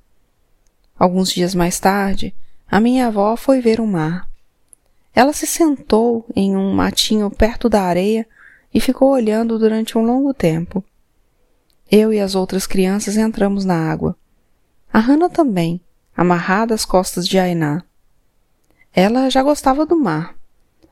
Alguns 0.99 1.33
dias 1.33 1.55
mais 1.55 1.81
tarde, 1.81 2.35
a 2.71 2.79
minha 2.79 3.07
avó 3.07 3.37
foi 3.37 3.61
ver 3.61 3.81
o 3.81 3.87
mar. 3.87 4.29
Ela 5.15 5.33
se 5.33 5.47
sentou 5.47 6.27
em 6.37 6.57
um 6.57 6.73
matinho 6.73 7.31
perto 7.31 7.69
da 7.69 7.83
areia 7.83 8.27
e 8.73 8.81
ficou 8.81 9.11
olhando 9.11 9.59
durante 9.59 9.97
um 9.97 10.03
longo 10.03 10.33
tempo. 10.33 10.85
Eu 11.91 12.13
e 12.13 12.21
as 12.21 12.35
outras 12.35 12.67
crianças 12.67 13.17
entramos 13.17 13.65
na 13.65 13.91
água. 13.91 14.17
A 14.93 15.01
Hannah 15.01 15.29
também, 15.29 15.81
amarrada 16.21 16.75
às 16.75 16.85
costas 16.85 17.27
de 17.27 17.39
Ainá. 17.39 17.83
Ela 18.93 19.31
já 19.31 19.43
gostava 19.43 19.87
do 19.87 19.97
mar. 19.97 20.35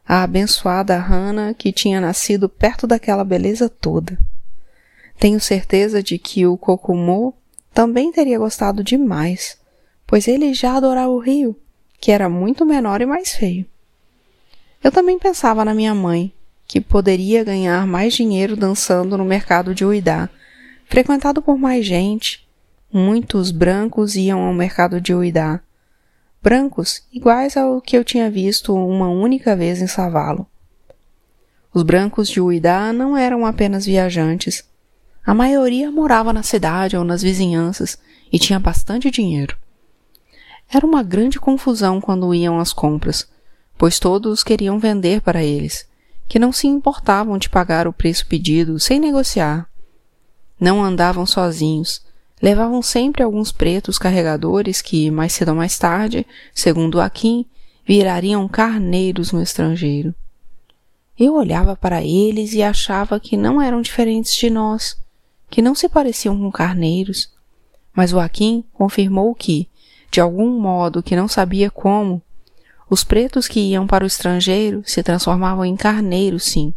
A 0.02 0.22
abençoada 0.22 0.96
Hannah 0.96 1.52
que 1.52 1.70
tinha 1.70 2.00
nascido 2.00 2.48
perto 2.48 2.86
daquela 2.86 3.22
beleza 3.24 3.68
toda. 3.68 4.18
Tenho 5.18 5.38
certeza 5.38 6.02
de 6.02 6.16
que 6.16 6.46
o 6.46 6.56
Kokumo 6.56 7.34
também 7.74 8.10
teria 8.10 8.38
gostado 8.38 8.82
demais, 8.82 9.58
pois 10.06 10.26
ele 10.26 10.54
já 10.54 10.74
adorava 10.74 11.10
o 11.10 11.18
rio, 11.18 11.54
que 12.00 12.10
era 12.10 12.30
muito 12.30 12.64
menor 12.64 13.02
e 13.02 13.06
mais 13.06 13.34
feio. 13.34 13.66
Eu 14.82 14.90
também 14.90 15.18
pensava 15.18 15.62
na 15.62 15.74
minha 15.74 15.94
mãe, 15.94 16.32
que 16.66 16.80
poderia 16.80 17.44
ganhar 17.44 17.86
mais 17.86 18.14
dinheiro 18.14 18.56
dançando 18.56 19.18
no 19.18 19.26
mercado 19.26 19.74
de 19.74 19.84
Uidá, 19.84 20.30
frequentado 20.86 21.42
por 21.42 21.58
mais 21.58 21.84
gente. 21.84 22.47
Muitos 22.90 23.50
brancos 23.50 24.16
iam 24.16 24.40
ao 24.40 24.54
mercado 24.54 24.98
de 24.98 25.12
Uidá. 25.12 25.60
Brancos 26.42 27.02
iguais 27.12 27.54
ao 27.54 27.82
que 27.82 27.94
eu 27.94 28.02
tinha 28.02 28.30
visto 28.30 28.74
uma 28.74 29.10
única 29.10 29.54
vez 29.54 29.82
em 29.82 29.86
Savalo. 29.86 30.46
Os 31.74 31.82
brancos 31.82 32.30
de 32.30 32.40
Uidá 32.40 32.90
não 32.90 33.14
eram 33.14 33.44
apenas 33.44 33.84
viajantes. 33.84 34.64
A 35.22 35.34
maioria 35.34 35.90
morava 35.90 36.32
na 36.32 36.42
cidade 36.42 36.96
ou 36.96 37.04
nas 37.04 37.20
vizinhanças 37.20 37.98
e 38.32 38.38
tinha 38.38 38.58
bastante 38.58 39.10
dinheiro. 39.10 39.54
Era 40.66 40.86
uma 40.86 41.02
grande 41.02 41.38
confusão 41.38 42.00
quando 42.00 42.34
iam 42.34 42.58
às 42.58 42.72
compras, 42.72 43.28
pois 43.76 43.98
todos 43.98 44.42
queriam 44.42 44.78
vender 44.78 45.20
para 45.20 45.44
eles, 45.44 45.86
que 46.26 46.38
não 46.38 46.52
se 46.52 46.66
importavam 46.66 47.36
de 47.36 47.50
pagar 47.50 47.86
o 47.86 47.92
preço 47.92 48.26
pedido 48.26 48.80
sem 48.80 48.98
negociar. 48.98 49.68
Não 50.58 50.82
andavam 50.82 51.26
sozinhos, 51.26 52.07
levavam 52.40 52.80
sempre 52.82 53.22
alguns 53.22 53.50
pretos 53.52 53.98
carregadores 53.98 54.80
que, 54.80 55.10
mais 55.10 55.32
cedo 55.32 55.50
ou 55.50 55.54
mais 55.54 55.78
tarde, 55.78 56.26
segundo 56.54 57.00
Akin, 57.00 57.44
virariam 57.84 58.46
carneiros 58.46 59.32
no 59.32 59.42
estrangeiro. 59.42 60.14
Eu 61.18 61.34
olhava 61.34 61.74
para 61.74 62.02
eles 62.02 62.52
e 62.52 62.62
achava 62.62 63.18
que 63.18 63.36
não 63.36 63.60
eram 63.60 63.82
diferentes 63.82 64.34
de 64.36 64.48
nós, 64.48 64.96
que 65.50 65.60
não 65.60 65.74
se 65.74 65.88
pareciam 65.88 66.38
com 66.38 66.50
carneiros. 66.52 67.30
Mas 67.94 68.12
o 68.12 68.20
Akin 68.20 68.62
confirmou 68.72 69.34
que, 69.34 69.68
de 70.10 70.20
algum 70.20 70.60
modo 70.60 71.02
que 71.02 71.16
não 71.16 71.26
sabia 71.26 71.70
como, 71.70 72.22
os 72.88 73.02
pretos 73.02 73.48
que 73.48 73.58
iam 73.58 73.86
para 73.86 74.04
o 74.04 74.06
estrangeiro 74.06 74.82
se 74.86 75.02
transformavam 75.02 75.64
em 75.64 75.76
carneiros, 75.76 76.44
sim, 76.44 76.72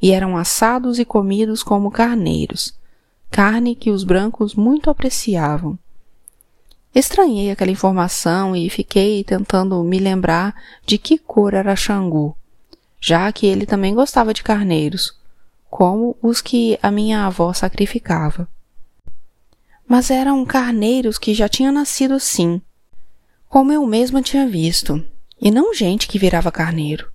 e 0.00 0.12
eram 0.12 0.36
assados 0.36 0.98
e 0.98 1.04
comidos 1.04 1.62
como 1.62 1.90
carneiros, 1.90 2.74
carne 3.32 3.74
que 3.74 3.90
os 3.90 4.04
brancos 4.04 4.54
muito 4.54 4.90
apreciavam. 4.90 5.78
Estranhei 6.94 7.50
aquela 7.50 7.70
informação 7.70 8.54
e 8.54 8.68
fiquei 8.68 9.24
tentando 9.24 9.82
me 9.82 9.98
lembrar 9.98 10.54
de 10.84 10.98
que 10.98 11.16
cor 11.16 11.54
era 11.54 11.74
Xangu, 11.74 12.36
já 13.00 13.32
que 13.32 13.46
ele 13.46 13.64
também 13.64 13.94
gostava 13.94 14.34
de 14.34 14.42
carneiros, 14.42 15.18
como 15.70 16.14
os 16.20 16.42
que 16.42 16.78
a 16.82 16.90
minha 16.90 17.24
avó 17.24 17.54
sacrificava. 17.54 18.46
Mas 19.88 20.10
eram 20.10 20.44
carneiros 20.44 21.16
que 21.16 21.32
já 21.32 21.48
tinham 21.48 21.72
nascido 21.72 22.12
assim, 22.12 22.60
como 23.48 23.72
eu 23.72 23.86
mesma 23.86 24.20
tinha 24.20 24.46
visto, 24.46 25.02
e 25.40 25.50
não 25.50 25.74
gente 25.74 26.06
que 26.06 26.18
virava 26.18 26.52
carneiro. 26.52 27.10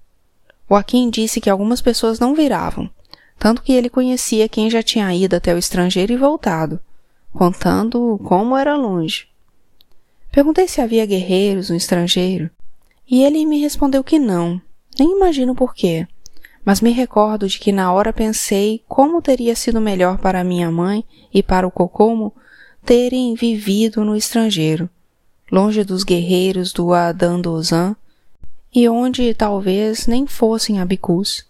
Joaquim 0.67 1.11
disse 1.11 1.39
que 1.39 1.49
algumas 1.49 1.79
pessoas 1.79 2.19
não 2.19 2.33
viravam, 2.33 2.89
tanto 3.37 3.61
que 3.61 3.73
ele 3.73 3.89
conhecia 3.89 4.49
quem 4.49 4.69
já 4.69 4.81
tinha 4.81 5.13
ido 5.13 5.35
até 5.35 5.53
o 5.53 5.57
estrangeiro 5.57 6.13
e 6.13 6.17
voltado, 6.17 6.79
contando 7.33 8.19
como 8.23 8.57
era 8.57 8.75
longe. 8.75 9.27
Perguntei 10.31 10.67
se 10.67 10.81
havia 10.81 11.05
guerreiros 11.05 11.69
no 11.69 11.75
estrangeiro, 11.75 12.49
e 13.09 13.23
ele 13.23 13.45
me 13.45 13.59
respondeu 13.59 14.03
que 14.03 14.19
não, 14.19 14.61
nem 14.99 15.15
imagino 15.15 15.55
por 15.55 15.73
quê, 15.73 16.07
mas 16.65 16.81
me 16.81 16.91
recordo 16.91 17.47
de 17.47 17.59
que 17.59 17.71
na 17.71 17.93
hora 17.93 18.11
pensei 18.11 18.83
como 18.87 19.21
teria 19.21 19.55
sido 19.55 19.79
melhor 19.79 20.17
para 20.17 20.43
minha 20.43 20.69
mãe 20.69 21.05
e 21.33 21.41
para 21.41 21.65
o 21.65 21.71
Cocomo 21.71 22.33
terem 22.83 23.35
vivido 23.35 24.03
no 24.03 24.15
estrangeiro, 24.15 24.89
longe 25.51 25.83
dos 25.83 26.03
guerreiros 26.03 26.73
do 26.73 26.93
Adandozan, 26.93 27.95
e 28.73 28.87
onde 28.89 29.33
talvez 29.33 30.07
nem 30.07 30.27
fossem 30.27 30.79
abicus. 30.79 31.45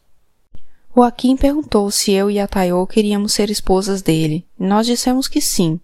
Akin 1.04 1.38
perguntou 1.38 1.92
se 1.92 2.12
eu 2.12 2.32
e 2.32 2.40
a 2.40 2.48
Tayo 2.48 2.88
queríamos 2.88 3.34
ser 3.34 3.50
esposas 3.50 4.02
dele. 4.02 4.46
Nós 4.58 4.88
dissemos 4.88 5.28
que 5.28 5.40
sim. 5.40 5.80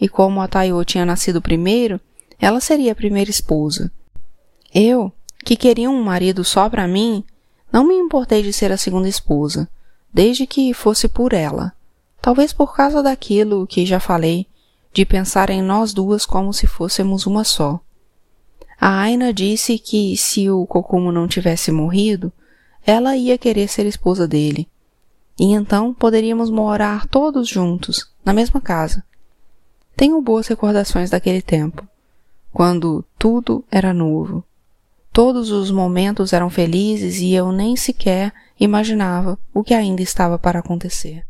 E 0.00 0.08
como 0.08 0.40
a 0.40 0.48
Tayo 0.48 0.82
tinha 0.84 1.04
nascido 1.04 1.42
primeiro, 1.42 2.00
ela 2.38 2.60
seria 2.60 2.92
a 2.92 2.94
primeira 2.94 3.30
esposa. 3.30 3.92
Eu, 4.74 5.12
que 5.44 5.56
queria 5.56 5.90
um 5.90 6.02
marido 6.02 6.42
só 6.44 6.68
para 6.68 6.88
mim, 6.88 7.24
não 7.72 7.86
me 7.86 7.94
importei 7.94 8.42
de 8.42 8.52
ser 8.52 8.72
a 8.72 8.76
segunda 8.76 9.08
esposa, 9.08 9.68
desde 10.12 10.46
que 10.46 10.72
fosse 10.72 11.08
por 11.08 11.32
ela. 11.32 11.72
Talvez 12.22 12.52
por 12.52 12.74
causa 12.74 13.02
daquilo 13.02 13.66
que 13.66 13.84
já 13.84 14.00
falei, 14.00 14.46
de 14.92 15.04
pensar 15.04 15.50
em 15.50 15.60
nós 15.60 15.92
duas 15.92 16.24
como 16.24 16.52
se 16.52 16.66
fôssemos 16.66 17.26
uma 17.26 17.44
só. 17.44 17.78
A 18.80 19.00
Aina 19.00 19.32
disse 19.32 19.78
que 19.78 20.16
se 20.16 20.48
o 20.50 20.66
Kokumo 20.66 21.12
não 21.12 21.28
tivesse 21.28 21.70
morrido, 21.70 22.32
ela 22.86 23.16
ia 23.16 23.36
querer 23.36 23.68
ser 23.68 23.84
esposa 23.84 24.28
dele. 24.28 24.68
E 25.38 25.52
então 25.52 25.92
poderíamos 25.92 26.48
morar 26.48 27.06
todos 27.08 27.48
juntos, 27.48 28.08
na 28.24 28.32
mesma 28.32 28.60
casa. 28.60 29.04
Tenho 29.96 30.22
boas 30.22 30.46
recordações 30.46 31.10
daquele 31.10 31.42
tempo, 31.42 31.86
quando 32.52 33.04
tudo 33.18 33.64
era 33.70 33.92
novo. 33.92 34.44
Todos 35.12 35.50
os 35.50 35.70
momentos 35.70 36.32
eram 36.32 36.48
felizes 36.48 37.18
e 37.18 37.32
eu 37.32 37.50
nem 37.50 37.74
sequer 37.74 38.32
imaginava 38.60 39.38
o 39.52 39.64
que 39.64 39.74
ainda 39.74 40.02
estava 40.02 40.38
para 40.38 40.60
acontecer. 40.60 41.24